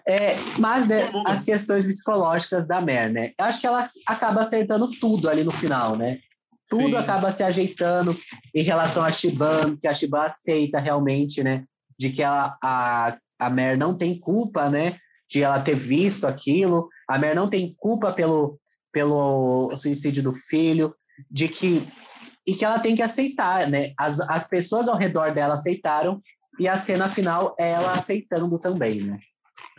É, 0.07 0.35
mas 0.57 0.85
né, 0.87 1.09
as 1.25 1.41
questões 1.41 1.85
psicológicas 1.85 2.67
da 2.67 2.81
Mer, 2.81 3.11
né? 3.11 3.31
Eu 3.39 3.45
acho 3.45 3.61
que 3.61 3.67
ela 3.67 3.87
acaba 4.07 4.41
acertando 4.41 4.91
tudo 4.99 5.29
ali 5.29 5.43
no 5.43 5.53
final, 5.53 5.95
né? 5.95 6.19
Tudo 6.67 6.91
Sim. 6.91 6.95
acaba 6.97 7.31
se 7.31 7.41
ajeitando 7.41 8.17
em 8.53 8.61
relação 8.61 9.03
a 9.03 9.11
Shiban, 9.11 9.77
que 9.77 9.87
a 9.87 9.93
Shiban 9.93 10.25
aceita 10.25 10.79
realmente, 10.79 11.41
né? 11.41 11.63
De 11.97 12.09
que 12.09 12.21
ela, 12.21 12.57
a, 12.61 13.17
a 13.39 13.49
Mer 13.49 13.77
não 13.77 13.97
tem 13.97 14.19
culpa, 14.19 14.69
né? 14.69 14.97
De 15.29 15.41
ela 15.41 15.61
ter 15.61 15.75
visto 15.75 16.27
aquilo. 16.27 16.89
A 17.07 17.17
Mer 17.17 17.35
não 17.35 17.49
tem 17.49 17.73
culpa 17.77 18.11
pelo, 18.11 18.59
pelo 18.91 19.75
suicídio 19.77 20.21
do 20.21 20.35
filho, 20.35 20.93
de 21.31 21.47
que 21.47 21.87
e 22.45 22.55
que 22.55 22.65
ela 22.65 22.79
tem 22.79 22.95
que 22.95 23.01
aceitar, 23.03 23.67
né? 23.67 23.93
As, 23.97 24.19
as 24.21 24.47
pessoas 24.47 24.87
ao 24.87 24.97
redor 24.97 25.33
dela 25.35 25.53
aceitaram 25.53 26.19
e 26.59 26.67
a 26.67 26.75
cena 26.77 27.07
final 27.07 27.55
é 27.59 27.71
ela 27.71 27.93
aceitando 27.93 28.57
também, 28.57 29.03
né? 29.03 29.19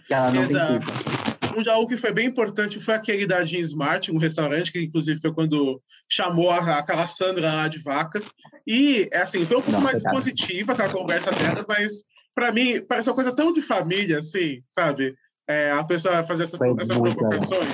Que 0.07 0.15
ela 0.15 0.31
não 0.31 0.45
Exato. 0.45 0.79
tem 0.79 0.95
culpa. 0.95 1.41
Um 1.59 1.65
já 1.65 1.75
que 1.85 1.97
foi 1.97 2.13
bem 2.13 2.29
importante 2.29 2.81
foi 2.81 2.95
aquele 2.95 3.27
da 3.27 3.45
Jean 3.45 3.61
Smart, 3.61 4.13
um 4.13 4.19
restaurante 4.19 4.71
que 4.71 4.81
inclusive 4.81 5.21
foi 5.21 5.35
quando 5.35 5.83
chamou 6.09 6.51
a, 6.51 6.79
aquela 6.79 7.09
Sandra 7.09 7.53
lá 7.53 7.69
de 7.69 7.83
vaca. 7.83 8.23
E 8.65 9.09
é 9.13 9.23
assim, 9.23 9.45
foi 9.45 9.57
um 9.57 9.63
pouco 9.63 9.83
mais 9.83 10.03
positiva 10.05 10.77
com 10.77 10.83
a 10.83 10.93
conversa 10.93 11.33
delas, 11.33 11.65
mas 11.67 12.05
para 12.41 12.53
mim, 12.53 12.81
parece 12.81 13.11
uma 13.11 13.15
coisa 13.15 13.35
tão 13.35 13.53
de 13.53 13.61
família, 13.61 14.21
assim, 14.21 14.63
sabe? 14.67 15.15
É, 15.47 15.73
a 15.73 15.85
pessoa 15.85 16.23
fazer 16.23 16.45
essa, 16.45 16.57
essas 16.79 16.97
provocações. 16.97 17.69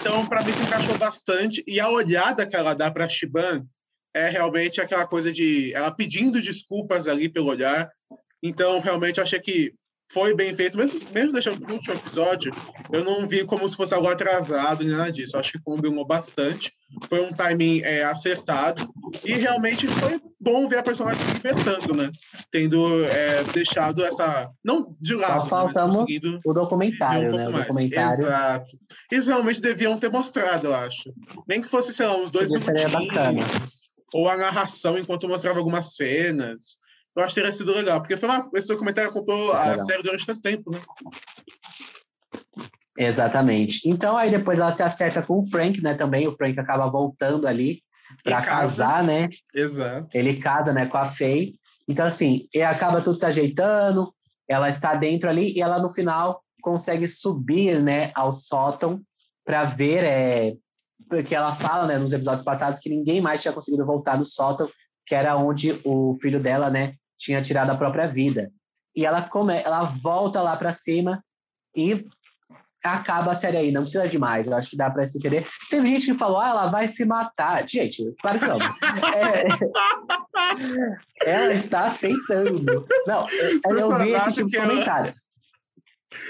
Então, 0.00 0.24
para 0.28 0.44
mim, 0.44 0.52
se 0.52 0.62
encaixou 0.62 0.96
bastante. 0.96 1.64
E 1.66 1.80
a 1.80 1.88
olhada 1.88 2.46
que 2.46 2.54
ela 2.54 2.72
dá 2.72 2.88
para 2.88 3.08
Shiban 3.08 3.66
é 4.14 4.28
realmente 4.28 4.80
aquela 4.80 5.08
coisa 5.08 5.32
de 5.32 5.74
ela 5.74 5.90
pedindo 5.90 6.40
desculpas 6.40 7.08
ali 7.08 7.28
pelo 7.28 7.48
olhar. 7.48 7.90
Então, 8.40 8.78
realmente, 8.78 9.18
eu 9.18 9.24
achei 9.24 9.40
que 9.40 9.74
foi 10.12 10.34
bem 10.34 10.54
feito, 10.54 10.78
mesmo, 10.78 11.00
mesmo 11.12 11.32
deixando 11.32 11.66
o 11.68 11.72
último 11.72 11.94
episódio, 11.94 12.54
eu 12.92 13.04
não 13.04 13.26
vi 13.26 13.44
como 13.44 13.68
se 13.68 13.76
fosse 13.76 13.92
algo 13.92 14.08
atrasado 14.08 14.84
nem 14.84 14.96
nada 14.96 15.10
disso. 15.10 15.36
Eu 15.36 15.40
acho 15.40 15.52
que 15.52 15.58
combinou 15.58 16.06
bastante. 16.06 16.72
Foi 17.08 17.20
um 17.20 17.32
timing 17.32 17.80
é, 17.82 18.04
acertado. 18.04 18.88
E 19.24 19.34
realmente 19.34 19.88
foi 19.88 20.20
bom 20.40 20.68
ver 20.68 20.78
a 20.78 20.82
personagem 20.82 21.24
se 21.24 21.34
libertando, 21.34 21.94
né? 21.94 22.10
Tendo 22.50 23.04
é, 23.04 23.42
deixado 23.44 24.04
essa. 24.04 24.48
Não 24.64 24.96
de 25.00 25.14
lado. 25.14 25.48
Só 25.48 25.66
né, 25.66 25.72
faltamos 25.74 25.96
o 26.44 26.52
documentário, 26.52 27.32
um 27.32 27.36
né? 27.36 27.48
O 27.48 27.52
documentário. 27.52 28.26
Exato. 28.26 28.78
Eles 29.10 29.26
realmente 29.26 29.60
deviam 29.60 29.98
ter 29.98 30.10
mostrado, 30.10 30.68
eu 30.68 30.74
acho. 30.74 31.12
Nem 31.48 31.60
que 31.60 31.68
fosse, 31.68 31.92
sei 31.92 32.06
lá, 32.06 32.16
uns 32.16 32.30
dois 32.30 32.48
minutinhos. 32.50 33.88
Ou 34.14 34.28
a 34.28 34.36
narração 34.36 34.96
enquanto 34.96 35.28
mostrava 35.28 35.58
algumas 35.58 35.96
cenas 35.96 36.78
eu 37.16 37.22
acho 37.22 37.34
que 37.34 37.40
teria 37.40 37.52
sido 37.52 37.72
legal, 37.72 38.00
porque 38.00 38.16
foi 38.16 38.28
uma, 38.28 38.48
esse 38.54 38.68
documentário 38.68 39.10
acompanhou 39.10 39.52
a 39.52 39.70
legal. 39.70 39.86
série 39.86 40.02
durante 40.02 40.26
tanto 40.26 40.40
tempo, 40.40 40.70
né? 40.70 40.82
Exatamente. 42.98 43.88
Então 43.88 44.16
aí 44.16 44.30
depois 44.30 44.58
ela 44.58 44.72
se 44.72 44.82
acerta 44.82 45.22
com 45.22 45.40
o 45.40 45.46
Frank, 45.46 45.80
né? 45.82 45.94
Também 45.94 46.26
o 46.26 46.36
Frank 46.36 46.58
acaba 46.58 46.86
voltando 46.88 47.46
ali 47.46 47.82
para 48.22 48.40
casar, 48.42 49.02
né? 49.02 49.28
Exato. 49.54 50.08
Ele 50.16 50.36
casa, 50.36 50.72
né, 50.72 50.86
com 50.86 50.96
a 50.96 51.10
Faye. 51.10 51.54
Então 51.88 52.06
assim, 52.06 52.48
e 52.54 52.62
acaba 52.62 53.02
tudo 53.02 53.18
se 53.18 53.26
ajeitando. 53.26 54.12
Ela 54.48 54.68
está 54.68 54.94
dentro 54.94 55.28
ali 55.28 55.52
e 55.54 55.60
ela 55.60 55.78
no 55.78 55.90
final 55.90 56.42
consegue 56.62 57.06
subir, 57.06 57.80
né, 57.82 58.10
ao 58.14 58.32
sótão 58.32 59.00
para 59.44 59.64
ver 59.64 60.04
é 60.04 60.56
porque 61.08 61.34
ela 61.34 61.52
fala, 61.52 61.86
né, 61.86 61.98
nos 61.98 62.12
episódios 62.12 62.44
passados 62.44 62.80
que 62.80 62.88
ninguém 62.88 63.20
mais 63.20 63.40
tinha 63.40 63.54
conseguido 63.54 63.86
voltar 63.86 64.18
no 64.18 64.26
sótão, 64.26 64.68
que 65.06 65.14
era 65.14 65.36
onde 65.36 65.80
o 65.84 66.16
filho 66.20 66.42
dela, 66.42 66.68
né, 66.68 66.94
tinha 67.18 67.42
tirado 67.42 67.70
a 67.70 67.76
própria 67.76 68.06
vida. 68.06 68.50
E 68.94 69.04
ela 69.04 69.22
come, 69.28 69.54
ela 69.62 69.82
volta 69.82 70.40
lá 70.40 70.56
para 70.56 70.72
cima 70.72 71.22
e 71.74 72.06
acaba 72.82 73.32
a 73.32 73.34
série 73.34 73.56
aí, 73.56 73.72
não 73.72 73.82
precisa 73.82 74.08
de 74.08 74.18
mais, 74.18 74.46
eu 74.46 74.54
acho 74.54 74.70
que 74.70 74.76
dá 74.76 74.90
para 74.90 75.06
se 75.06 75.18
entender. 75.18 75.46
Teve 75.68 75.86
gente 75.88 76.06
que 76.06 76.14
falou, 76.14 76.38
ah, 76.38 76.48
ela 76.50 76.66
vai 76.68 76.86
se 76.86 77.04
matar. 77.04 77.68
Gente, 77.68 78.14
claro 78.20 78.38
que 78.38 78.46
não. 78.46 78.58
É, 79.16 79.46
ela 81.24 81.52
está 81.52 81.80
aceitando. 81.82 82.86
Não, 83.06 83.28
eu, 83.30 83.78
eu 83.78 83.98
vi 83.98 84.12
esse 84.12 84.32
tipo 84.32 84.48
de 84.48 84.58
comentário. 84.58 85.12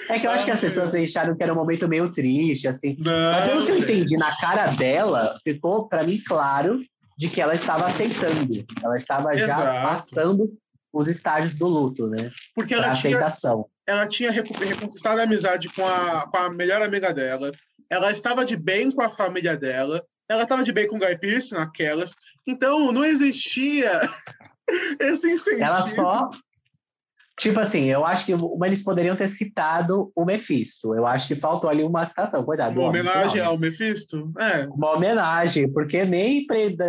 É 0.08 0.18
que 0.18 0.26
eu 0.26 0.30
acho 0.30 0.44
que 0.44 0.50
as 0.50 0.60
pessoas 0.60 0.94
acharam 0.94 1.36
que 1.36 1.42
era 1.42 1.52
um 1.52 1.56
momento 1.56 1.86
meio 1.88 2.10
triste, 2.10 2.66
assim. 2.66 2.96
Não, 2.98 3.32
Mas 3.32 3.50
pelo 3.50 3.66
que 3.66 3.72
eu 3.72 3.78
entendi 3.78 4.16
na 4.16 4.34
cara 4.36 4.66
dela, 4.68 5.38
ficou 5.44 5.88
para 5.88 6.02
mim 6.02 6.20
claro 6.26 6.80
de 7.18 7.28
que 7.28 7.40
ela 7.40 7.54
estava 7.54 7.86
aceitando. 7.86 8.64
Ela 8.82 8.96
estava 8.96 9.36
já 9.36 9.44
Exato. 9.44 9.88
passando 9.88 10.58
os 10.96 11.08
estágios 11.08 11.56
do 11.56 11.66
luto, 11.66 12.06
né? 12.06 12.30
Porque 12.54 12.74
ela 12.74 12.94
tinha, 12.94 13.16
aceitação. 13.16 13.66
ela 13.86 14.06
tinha 14.06 14.30
reconquistado 14.30 15.20
a 15.20 15.24
amizade 15.24 15.68
com 15.74 15.86
a, 15.86 16.26
com 16.28 16.36
a 16.36 16.50
melhor 16.50 16.82
amiga 16.82 17.12
dela. 17.12 17.52
Ela 17.90 18.10
estava 18.10 18.44
de 18.44 18.56
bem 18.56 18.90
com 18.90 19.02
a 19.02 19.10
família 19.10 19.56
dela. 19.56 20.02
Ela 20.28 20.42
estava 20.42 20.64
de 20.64 20.72
bem 20.72 20.88
com 20.88 20.96
o 20.96 20.98
Guy 20.98 21.18
Pearce 21.18 21.54
naquelas. 21.54 22.14
Então, 22.46 22.90
não 22.90 23.04
existia 23.04 24.00
esse 24.98 25.30
incentivo. 25.30 25.64
Ela 25.64 25.82
só. 25.82 26.30
Tipo 27.38 27.60
assim, 27.60 27.84
eu 27.84 28.04
acho 28.04 28.24
que 28.24 28.32
eles 28.64 28.82
poderiam 28.82 29.14
ter 29.14 29.28
citado 29.28 30.10
o 30.16 30.24
Mephisto. 30.24 30.94
Eu 30.94 31.06
acho 31.06 31.28
que 31.28 31.34
faltou 31.34 31.68
ali 31.68 31.84
uma 31.84 32.06
citação, 32.06 32.42
cuidado. 32.42 32.80
Uma 32.80 32.88
homenagem 32.88 33.42
ao 33.42 33.58
Mephisto? 33.58 34.32
É. 34.38 34.66
Uma 34.66 34.92
homenagem, 34.92 35.70
porque 35.70 36.06
nem, 36.06 36.46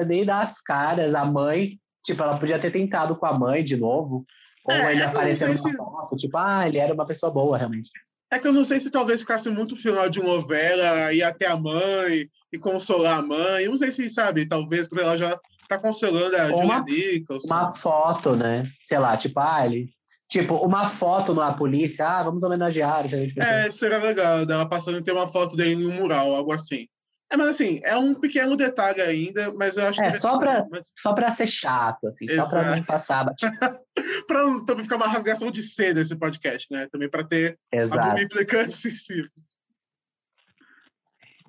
nem 0.07 0.29
as 0.29 0.61
caras, 0.61 1.13
a 1.13 1.25
mãe, 1.25 1.77
tipo, 2.07 2.23
ela 2.23 2.37
podia 2.39 2.57
ter 2.57 2.71
tentado 2.71 3.15
com 3.15 3.25
a 3.25 3.37
mãe 3.37 3.63
de 3.63 3.75
novo. 3.77 4.25
Ou 4.63 4.73
É, 4.73 4.93
ele 4.93 5.35
sei 5.35 5.47
numa 5.47 5.57
se- 5.57 5.77
foto, 5.77 6.15
tipo, 6.15 6.37
ah, 6.37 6.67
ele 6.67 6.77
era 6.77 6.93
uma 6.93 7.05
pessoa 7.05 7.31
boa, 7.31 7.57
realmente. 7.57 7.89
É 8.31 8.37
que 8.39 8.47
eu 8.47 8.51
não 8.51 8.65
sei 8.65 8.79
se 8.79 8.91
talvez 8.91 9.21
ficasse 9.21 9.49
muito 9.49 9.75
final 9.77 10.09
de 10.09 10.21
novela, 10.21 11.13
ir 11.13 11.23
até 11.23 11.45
a 11.47 11.55
mãe 11.55 12.27
e 12.51 12.57
consolar 12.59 13.19
a 13.19 13.21
mãe. 13.21 13.63
Eu 13.63 13.69
não 13.69 13.77
sei 13.77 13.91
se, 13.91 14.09
sabe, 14.09 14.45
talvez 14.45 14.87
por 14.87 14.99
ela 14.99 15.17
já 15.17 15.39
tá 15.69 15.77
consolando 15.77 16.35
a 16.35 16.47
Ou 16.47 16.61
uma- 16.63 16.79
Julia 16.87 17.13
Nicholson. 17.13 17.47
Uma 17.47 17.69
foto, 17.69 18.35
né? 18.35 18.67
Sei 18.83 18.97
lá, 18.99 19.15
tipo, 19.15 19.39
ah, 19.39 19.65
ele. 19.65 19.89
Tipo, 20.29 20.55
uma 20.55 20.89
foto 20.89 21.33
na 21.33 21.53
polícia, 21.53 22.05
ah, 22.05 22.23
vamos 22.23 22.43
homenagear. 22.43 23.05
É, 23.37 23.71
seria 23.71 23.97
legal, 23.99 24.45
dela 24.45 24.67
passando 24.67 24.97
e 24.97 25.03
ter 25.03 25.13
uma 25.13 25.29
foto 25.29 25.55
dele 25.55 25.81
em 25.81 25.87
um 25.87 25.93
mural, 26.01 26.35
algo 26.35 26.51
assim. 26.51 26.85
É, 27.29 27.35
mas 27.35 27.47
assim, 27.49 27.81
é 27.83 27.95
um 27.97 28.15
pequeno 28.15 28.55
detalhe 28.55 29.01
ainda, 29.01 29.51
mas 29.53 29.75
eu 29.75 29.85
acho 29.85 30.01
É, 30.01 30.11
que. 30.11 30.19
só 30.19 30.39
pra- 30.39 30.65
Mas 30.71 30.91
Só 30.97 31.13
pra 31.13 31.29
ser 31.29 31.45
chato, 31.47 32.07
assim, 32.07 32.25
só 32.29 32.49
pra 32.49 32.63
não 32.63 32.73
Exato. 32.73 32.87
passar 32.87 33.25
pra 34.27 34.43
não 34.43 34.63
também 34.63 34.83
ficar 34.83 34.95
uma 34.95 35.07
rasgação 35.07 35.51
de 35.51 35.61
seda 35.61 35.99
esse 35.99 36.15
podcast, 36.15 36.67
né? 36.71 36.87
Também 36.91 37.09
pra 37.09 37.23
ter 37.25 37.59
Exato. 37.71 38.21
implicância 38.21 38.89
sensível. 38.91 39.29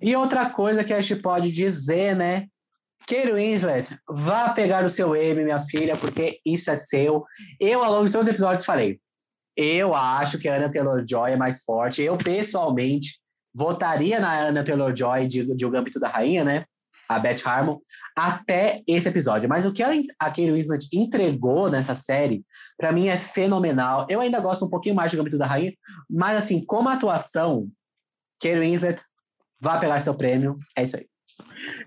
E 0.00 0.14
outra 0.14 0.48
coisa 0.50 0.84
que 0.84 0.92
a 0.92 1.00
gente 1.00 1.20
pode 1.20 1.50
dizer, 1.50 2.14
né? 2.14 2.46
Kate 3.06 3.32
Winslet, 3.32 3.98
vá 4.08 4.50
pegar 4.52 4.84
o 4.84 4.88
seu 4.88 5.16
M, 5.16 5.42
minha 5.42 5.60
filha, 5.60 5.96
porque 5.96 6.40
isso 6.46 6.70
é 6.70 6.76
seu. 6.76 7.24
Eu, 7.58 7.82
ao 7.82 7.90
longo 7.92 8.06
de 8.06 8.12
todos 8.12 8.28
os 8.28 8.32
episódios, 8.32 8.64
falei. 8.64 9.00
Eu 9.56 9.94
acho 9.96 10.38
que 10.38 10.48
a 10.48 10.54
Anna 10.56 10.70
Taylor-Joy 10.70 11.32
é 11.32 11.36
mais 11.36 11.64
forte. 11.64 12.00
Eu, 12.00 12.16
pessoalmente, 12.16 13.18
votaria 13.54 14.20
na 14.20 14.48
Anna 14.48 14.64
Taylor-Joy 14.64 15.26
de, 15.26 15.56
de 15.56 15.66
O 15.66 15.70
Gambito 15.70 15.98
da 15.98 16.08
Rainha, 16.08 16.44
né? 16.44 16.64
A 17.08 17.18
Beth 17.18 17.40
Harmon, 17.44 17.78
até 18.14 18.82
esse 18.86 19.08
episódio. 19.08 19.48
Mas 19.48 19.64
o 19.64 19.72
que 19.72 19.82
ela, 19.82 19.94
a 20.18 20.26
Kate 20.26 20.52
Winslet 20.52 20.88
entregou 20.92 21.70
nessa 21.70 21.94
série, 21.94 22.44
para 22.76 22.92
mim, 22.92 23.08
é 23.08 23.16
fenomenal. 23.16 24.06
Eu 24.10 24.20
ainda 24.20 24.38
gosto 24.40 24.66
um 24.66 24.68
pouquinho 24.68 24.94
mais 24.94 25.10
de 25.10 25.16
O 25.16 25.18
Gambito 25.18 25.38
da 25.38 25.46
Rainha, 25.46 25.72
mas, 26.08 26.36
assim, 26.36 26.62
como 26.64 26.90
atuação, 26.90 27.66
Kate 28.40 28.60
Winslet, 28.60 29.02
vá 29.58 29.78
pegar 29.78 30.00
seu 30.00 30.14
prêmio. 30.14 30.56
É 30.76 30.82
isso 30.84 30.96
aí. 30.96 31.07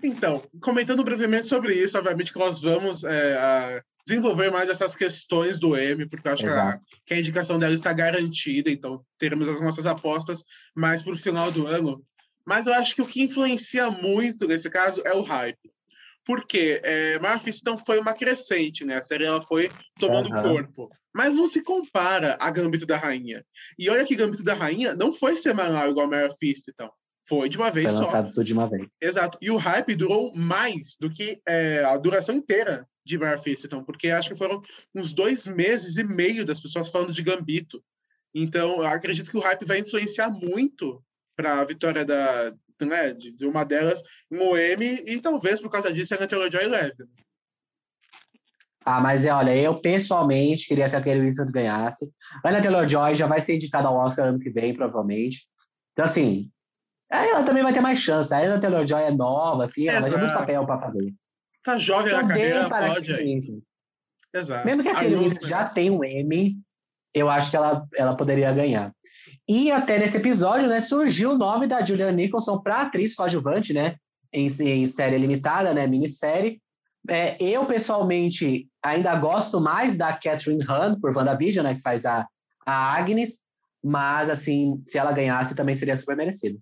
Então, 0.02 0.42
comentando 0.60 1.04
brevemente 1.04 1.46
sobre 1.46 1.74
isso, 1.74 1.96
obviamente 1.98 2.32
que 2.32 2.38
nós 2.38 2.60
vamos 2.60 3.04
é, 3.04 3.82
desenvolver 4.06 4.50
mais 4.50 4.68
essas 4.68 4.94
questões 4.94 5.58
do 5.58 5.76
M, 5.76 6.08
porque 6.08 6.26
eu 6.26 6.32
acho 6.32 6.44
que 6.44 6.50
a, 6.50 6.78
que 7.06 7.14
a 7.14 7.18
indicação 7.18 7.58
dela 7.58 7.74
está 7.74 7.92
garantida, 7.92 8.70
então 8.70 9.04
teremos 9.18 9.48
as 9.48 9.60
nossas 9.60 9.86
apostas 9.86 10.42
mais 10.74 11.02
para 11.02 11.12
o 11.12 11.16
final 11.16 11.50
do 11.50 11.66
ano. 11.66 12.04
Mas 12.44 12.66
eu 12.66 12.74
acho 12.74 12.94
que 12.94 13.02
o 13.02 13.06
que 13.06 13.22
influencia 13.22 13.90
muito 13.90 14.46
nesse 14.48 14.68
caso 14.68 15.02
é 15.04 15.14
o 15.14 15.22
hype. 15.22 15.70
Porque 16.24 16.80
é, 16.82 17.18
Mephisto 17.18 17.78
foi 17.78 17.98
uma 17.98 18.14
crescente, 18.14 18.84
né? 18.84 18.96
A 18.96 19.02
série 19.02 19.24
ela 19.24 19.40
foi 19.40 19.70
tomando 19.98 20.32
Aham. 20.32 20.42
corpo. 20.42 20.90
Mas 21.14 21.36
não 21.36 21.46
se 21.46 21.62
compara 21.62 22.36
a 22.40 22.50
Gambito 22.50 22.86
da 22.86 22.96
Rainha. 22.96 23.44
E 23.78 23.90
olha 23.90 24.04
que 24.04 24.16
Gambito 24.16 24.42
da 24.42 24.54
Rainha 24.54 24.94
não 24.94 25.12
foi 25.12 25.36
semanal 25.36 25.90
igual 25.90 26.06
a 26.06 26.10
Mephisto, 26.10 26.70
então. 26.70 26.90
Foi 27.28 27.48
de 27.48 27.56
uma 27.56 27.70
vez 27.70 27.88
Foi 27.88 27.98
só. 27.98 28.04
lançado 28.04 28.32
tudo 28.32 28.44
de 28.44 28.52
uma 28.52 28.68
vez. 28.68 28.88
Exato. 29.00 29.38
E 29.40 29.50
o 29.50 29.56
hype 29.56 29.94
durou 29.94 30.34
mais 30.34 30.96
do 31.00 31.10
que 31.10 31.40
é, 31.46 31.84
a 31.84 31.96
duração 31.96 32.34
inteira 32.34 32.86
de 33.04 33.18
Mephisto, 33.18 33.66
então, 33.66 33.82
porque 33.84 34.10
acho 34.10 34.30
que 34.30 34.38
foram 34.38 34.62
uns 34.94 35.12
dois 35.12 35.46
meses 35.46 35.96
e 35.96 36.04
meio 36.04 36.44
das 36.44 36.60
pessoas 36.60 36.88
falando 36.88 37.12
de 37.12 37.22
Gambito. 37.22 37.82
Então, 38.34 38.76
eu 38.76 38.86
acredito 38.86 39.30
que 39.30 39.36
o 39.36 39.40
hype 39.40 39.64
vai 39.64 39.78
influenciar 39.78 40.30
muito 40.30 41.02
para 41.36 41.60
a 41.60 41.64
vitória 41.64 42.04
da, 42.04 42.54
né, 42.80 43.12
de, 43.12 43.46
uma 43.46 43.64
delas 43.64 44.02
no 44.30 44.56
M 44.56 45.02
e 45.06 45.20
talvez 45.20 45.60
por 45.60 45.70
causa 45.70 45.92
disso 45.92 46.14
a 46.14 46.16
Anna 46.16 46.28
Taylor-Joy 46.28 46.66
leve. 46.66 47.04
Ah, 48.84 49.00
mas 49.00 49.24
é, 49.24 49.32
olha, 49.32 49.56
eu 49.56 49.80
pessoalmente 49.80 50.66
queria 50.66 50.88
que 50.88 50.96
a 50.96 51.00
Kate 51.00 51.20
Winslet 51.20 51.52
ganhasse. 51.52 52.10
Anna 52.44 52.60
Taylor-Joy 52.60 53.14
já 53.14 53.26
vai 53.26 53.40
ser 53.40 53.54
indicada 53.54 53.88
ao 53.88 53.96
Oscar 53.96 54.26
ano 54.26 54.40
que 54.40 54.50
vem, 54.50 54.74
provavelmente. 54.74 55.46
Então, 55.92 56.04
assim, 56.04 56.50
aí 57.18 57.30
ela 57.30 57.42
também 57.44 57.62
vai 57.62 57.72
ter 57.72 57.80
mais 57.80 57.98
chance. 57.98 58.32
A 58.32 58.38
Anna 58.38 58.60
Taylor-Joy 58.60 59.02
é 59.02 59.10
nova, 59.10 59.64
assim, 59.64 59.88
ela 59.88 60.00
vai 60.00 60.10
ter 60.10 60.16
muito 60.16 60.30
Exato. 60.30 60.40
papel 60.40 60.66
para 60.66 60.80
fazer. 60.80 61.14
Tá 61.62 61.78
jovem 61.78 62.12
na 62.12 62.18
Então, 62.18 62.28
carreira, 62.28 62.68
pode 62.68 63.14
aí. 63.14 63.38
Exato. 64.34 64.66
Mesmo 64.66 64.82
que 64.82 64.88
a 64.88 65.00
Winslet 65.00 65.46
já 65.46 65.68
tem 65.68 65.90
um 65.90 66.02
M, 66.02 66.58
eu 67.14 67.28
acho 67.28 67.50
que 67.50 67.56
ela, 67.56 67.86
ela 67.94 68.16
poderia 68.16 68.52
ganhar. 68.52 68.92
E 69.48 69.70
até 69.70 69.98
nesse 69.98 70.16
episódio, 70.16 70.68
né, 70.68 70.80
surgiu 70.80 71.32
o 71.32 71.38
nome 71.38 71.66
da 71.66 71.84
Julianne 71.84 72.24
Nicholson 72.24 72.58
para 72.60 72.82
atriz 72.82 73.14
coadjuvante, 73.14 73.72
né, 73.72 73.96
em, 74.32 74.46
em 74.46 74.86
série 74.86 75.18
limitada, 75.18 75.74
né, 75.74 75.86
minissérie. 75.86 76.60
É, 77.08 77.36
eu, 77.42 77.66
pessoalmente, 77.66 78.68
ainda 78.82 79.14
gosto 79.16 79.60
mais 79.60 79.96
da 79.96 80.12
Catherine 80.12 80.64
Hahn, 80.66 80.98
por 81.00 81.14
WandaVision, 81.14 81.64
né, 81.64 81.74
que 81.74 81.82
faz 81.82 82.06
a, 82.06 82.26
a 82.64 82.96
Agnes, 82.96 83.38
mas, 83.84 84.30
assim, 84.30 84.80
se 84.86 84.96
ela 84.96 85.12
ganhasse, 85.12 85.54
também 85.54 85.74
seria 85.74 85.96
super 85.96 86.16
merecido. 86.16 86.58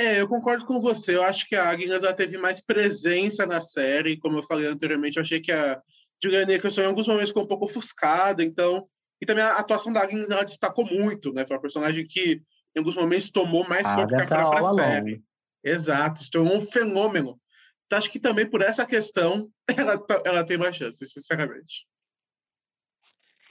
É, 0.00 0.18
eu 0.18 0.26
concordo 0.26 0.64
com 0.64 0.80
você. 0.80 1.14
Eu 1.14 1.22
acho 1.22 1.46
que 1.46 1.54
a 1.54 1.68
Agnes 1.68 2.02
ela 2.02 2.14
teve 2.14 2.38
mais 2.38 2.58
presença 2.58 3.44
na 3.44 3.60
série. 3.60 4.16
Como 4.16 4.38
eu 4.38 4.42
falei 4.42 4.66
anteriormente, 4.66 5.18
eu 5.18 5.22
achei 5.22 5.40
que 5.40 5.52
a 5.52 5.78
Juliana 6.22 6.46
Nicholson 6.46 6.80
em 6.80 6.86
alguns 6.86 7.06
momentos 7.06 7.28
ficou 7.28 7.42
um 7.42 7.46
pouco 7.46 7.66
ofuscada. 7.66 8.42
Então, 8.42 8.88
e 9.20 9.26
também 9.26 9.44
a 9.44 9.58
atuação 9.58 9.92
da 9.92 10.00
Agnes 10.00 10.30
ela 10.30 10.42
destacou 10.42 10.86
muito, 10.86 11.34
né? 11.34 11.46
Foi 11.46 11.54
uma 11.54 11.60
personagem 11.60 12.06
que 12.06 12.40
em 12.74 12.78
alguns 12.78 12.96
momentos 12.96 13.28
tomou 13.28 13.68
mais 13.68 13.86
A 13.86 13.94
corpo 13.94 14.16
que 14.16 14.22
a 14.22 14.26
própria 14.26 14.64
série. 14.72 15.10
along. 15.12 15.22
Exato, 15.62 16.24
se 16.24 16.30
tornou 16.30 16.56
um 16.56 16.66
fenômeno. 16.66 17.38
Então, 17.84 17.98
acho 17.98 18.10
que 18.10 18.18
também 18.18 18.48
por 18.48 18.62
essa 18.62 18.86
questão 18.86 19.50
ela, 19.76 19.98
tá- 19.98 20.22
ela 20.24 20.42
tem 20.42 20.56
mais 20.56 20.76
chance, 20.76 21.04
sinceramente. 21.04 21.86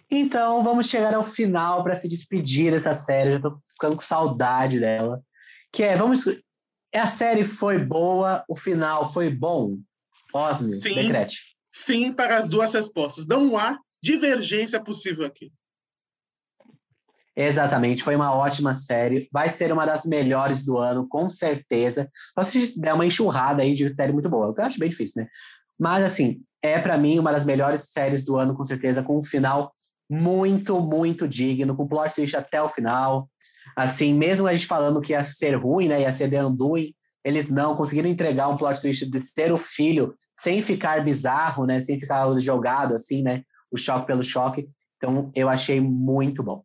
Então, 0.09 0.63
vamos 0.63 0.89
chegar 0.89 1.13
ao 1.13 1.23
final 1.23 1.83
para 1.83 1.95
se 1.95 2.07
despedir 2.07 2.71
dessa 2.71 2.95
série. 2.95 3.33
Eu 3.33 3.41
tô 3.41 3.59
ficando 3.63 3.95
com 3.95 4.01
saudade 4.01 4.79
dela. 4.79 5.23
Que 5.71 5.83
é, 5.83 5.95
vamos. 5.95 6.25
A 6.93 7.07
série 7.07 7.43
foi 7.43 7.77
boa, 7.77 8.43
o 8.47 8.55
final 8.55 9.11
foi 9.11 9.29
bom. 9.29 9.77
Osme, 10.33 10.67
Sim. 10.67 10.95
decrete. 10.95 11.41
Sim, 11.71 12.11
para 12.11 12.37
as 12.37 12.49
duas 12.49 12.73
respostas. 12.73 13.27
Não 13.27 13.57
há 13.57 13.79
divergência 14.01 14.81
possível 14.81 15.25
aqui. 15.25 15.51
Exatamente, 17.35 18.03
foi 18.03 18.15
uma 18.15 18.35
ótima 18.35 18.73
série. 18.73 19.29
Vai 19.31 19.47
ser 19.47 19.71
uma 19.71 19.85
das 19.85 20.05
melhores 20.05 20.63
do 20.63 20.77
ano, 20.77 21.07
com 21.07 21.29
certeza. 21.29 22.09
Só 22.37 22.43
se 22.43 22.79
der 22.79 22.93
uma 22.93 23.05
enxurrada 23.05 23.61
aí 23.61 23.73
de 23.73 23.95
série 23.95 24.11
muito 24.11 24.29
boa, 24.29 24.49
o 24.49 24.53
que 24.53 24.59
eu 24.59 24.65
acho 24.65 24.79
bem 24.79 24.89
difícil, 24.89 25.23
né? 25.23 25.29
Mas, 25.79 26.03
assim, 26.03 26.41
é 26.61 26.77
para 26.79 26.97
mim 26.97 27.17
uma 27.17 27.31
das 27.31 27.45
melhores 27.45 27.91
séries 27.91 28.25
do 28.25 28.35
ano, 28.35 28.55
com 28.55 28.65
certeza, 28.65 29.01
com 29.01 29.17
um 29.17 29.23
final 29.23 29.71
muito, 30.09 30.79
muito 30.79 31.27
digno, 31.27 31.75
com 31.75 31.87
plot 31.87 32.15
twist 32.15 32.35
até 32.35 32.61
o 32.61 32.69
final. 32.69 33.29
Assim, 33.75 34.13
mesmo 34.13 34.47
a 34.47 34.53
gente 34.53 34.65
falando 34.65 35.01
que 35.01 35.13
ia 35.13 35.23
ser 35.23 35.55
ruim, 35.55 35.87
né? 35.87 36.01
Ia 36.01 36.11
ser 36.11 36.29
The 36.29 36.43
Undoing, 36.43 36.93
eles 37.23 37.49
não 37.49 37.75
conseguiram 37.75 38.09
entregar 38.09 38.47
um 38.47 38.57
plot 38.57 38.81
twist 38.81 39.05
de 39.05 39.19
ser 39.19 39.51
o 39.51 39.59
filho 39.59 40.15
sem 40.39 40.61
ficar 40.61 41.03
bizarro, 41.03 41.65
né? 41.65 41.79
Sem 41.81 41.99
ficar 41.99 42.31
jogado, 42.39 42.95
assim, 42.95 43.21
né? 43.21 43.43
O 43.71 43.77
choque 43.77 44.07
pelo 44.07 44.23
choque. 44.23 44.67
Então, 44.97 45.31
eu 45.35 45.47
achei 45.47 45.79
muito 45.79 46.41
bom. 46.41 46.63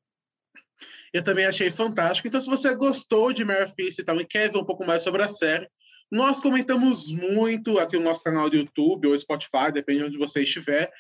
Eu 1.12 1.22
também 1.22 1.46
achei 1.46 1.70
fantástico. 1.70 2.26
Então, 2.26 2.40
se 2.40 2.50
você 2.50 2.74
gostou 2.74 3.32
de 3.32 3.42
Easttown 3.42 3.88
e 4.00 4.04
tal, 4.04 4.20
e 4.20 4.26
quer 4.26 4.50
ver 4.50 4.58
um 4.58 4.64
pouco 4.64 4.84
mais 4.84 5.02
sobre 5.02 5.22
a 5.22 5.28
série, 5.28 5.68
nós 6.14 6.40
comentamos 6.40 7.10
muito 7.10 7.78
aqui 7.78 7.96
no 7.96 8.04
nosso 8.04 8.22
canal 8.22 8.48
do 8.48 8.56
YouTube 8.56 9.08
ou 9.08 9.18
Spotify, 9.18 9.72
depende 9.72 9.98
de 10.00 10.04
onde 10.06 10.18
você 10.18 10.42
estiver. 10.42 10.90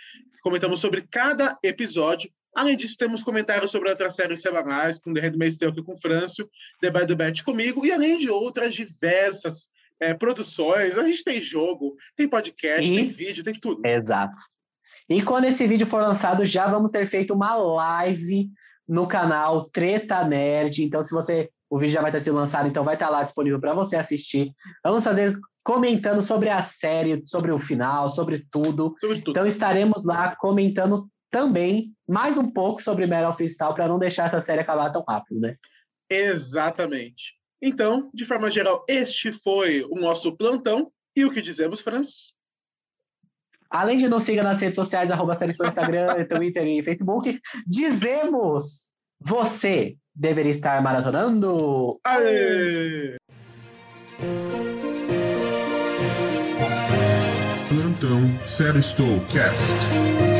Comentamos 0.42 0.80
sobre 0.80 1.02
cada 1.02 1.56
episódio. 1.62 2.28
Além 2.52 2.76
disso, 2.76 2.96
temos 2.98 3.22
comentários 3.22 3.70
sobre 3.70 3.90
outras 3.90 4.14
séries 4.16 4.40
semanais, 4.40 4.98
com 4.98 5.12
The 5.14 5.20
Handmaid's 5.20 5.56
Tale 5.56 5.72
aqui 5.72 5.82
com 5.82 5.92
o 5.92 5.96
Franço, 6.00 6.48
The 6.80 6.90
Bad 6.90 7.06
the 7.06 7.14
Batch 7.14 7.42
comigo, 7.42 7.86
e 7.86 7.92
além 7.92 8.18
de 8.18 8.28
outras 8.28 8.74
diversas 8.74 9.68
é, 10.00 10.14
produções. 10.14 10.98
A 10.98 11.06
gente 11.06 11.22
tem 11.22 11.40
jogo, 11.40 11.96
tem 12.16 12.28
podcast, 12.28 12.90
E- 12.90 12.94
tem 12.96 13.08
vídeo, 13.08 13.44
tem 13.44 13.54
tudo. 13.54 13.86
Exato. 13.86 14.42
E 15.08 15.22
quando 15.22 15.44
esse 15.44 15.66
vídeo 15.68 15.86
for 15.86 16.00
lançado, 16.02 16.44
já 16.44 16.66
vamos 16.66 16.90
ter 16.90 17.06
feito 17.06 17.34
uma 17.34 17.54
live 17.54 18.48
no 18.88 19.06
canal 19.06 19.64
Treta 19.70 20.24
Nerd. 20.24 20.82
Então, 20.82 21.02
se 21.02 21.14
você. 21.14 21.50
O 21.74 21.78
vídeo 21.78 21.94
já 21.94 22.00
vai 22.00 22.12
ter 22.12 22.20
sido 22.20 22.36
lançado, 22.36 22.68
então 22.68 22.84
vai 22.84 22.94
estar 22.94 23.10
lá 23.10 23.24
disponível 23.24 23.58
para 23.58 23.74
você 23.74 23.96
assistir. 23.96 24.54
Vamos 24.80 25.02
fazer 25.02 25.36
comentando 25.64 26.22
sobre 26.22 26.48
a 26.48 26.62
série, 26.62 27.26
sobre 27.26 27.50
o 27.50 27.58
final, 27.58 28.08
sobre 28.08 28.46
tudo. 28.48 28.94
Sobre 28.96 29.16
tudo. 29.16 29.30
Então 29.32 29.44
estaremos 29.44 30.04
lá 30.04 30.36
comentando 30.36 31.10
também 31.32 31.92
mais 32.08 32.38
um 32.38 32.48
pouco 32.48 32.80
sobre 32.80 33.08
Metal 33.08 33.32
Steel 33.32 33.74
para 33.74 33.88
não 33.88 33.98
deixar 33.98 34.28
essa 34.28 34.40
série 34.40 34.60
acabar 34.60 34.92
tão 34.92 35.02
rápido, 35.02 35.40
né? 35.40 35.56
Exatamente. 36.08 37.34
Então, 37.60 38.08
de 38.14 38.24
forma 38.24 38.48
geral, 38.52 38.84
este 38.88 39.32
foi 39.32 39.84
o 39.90 39.96
nosso 39.96 40.36
plantão. 40.36 40.92
E 41.16 41.24
o 41.24 41.30
que 41.32 41.42
dizemos, 41.42 41.80
Franz? 41.80 42.36
Além 43.68 43.98
de 43.98 44.08
nos 44.08 44.22
siga 44.22 44.44
nas 44.44 44.60
redes 44.60 44.76
sociais, 44.76 45.10
arroba 45.10 45.34
série 45.34 45.50
Instagram, 45.50 46.06
Twitter 46.32 46.68
e 46.68 46.84
Facebook, 46.84 47.40
dizemos: 47.66 48.92
você 49.18 49.96
deveria 50.14 50.52
estar 50.52 50.80
maratonando. 50.82 51.98
Aê! 52.04 53.16
Plantão 57.68 58.46
Série 58.46 58.82
Cast. 59.32 60.33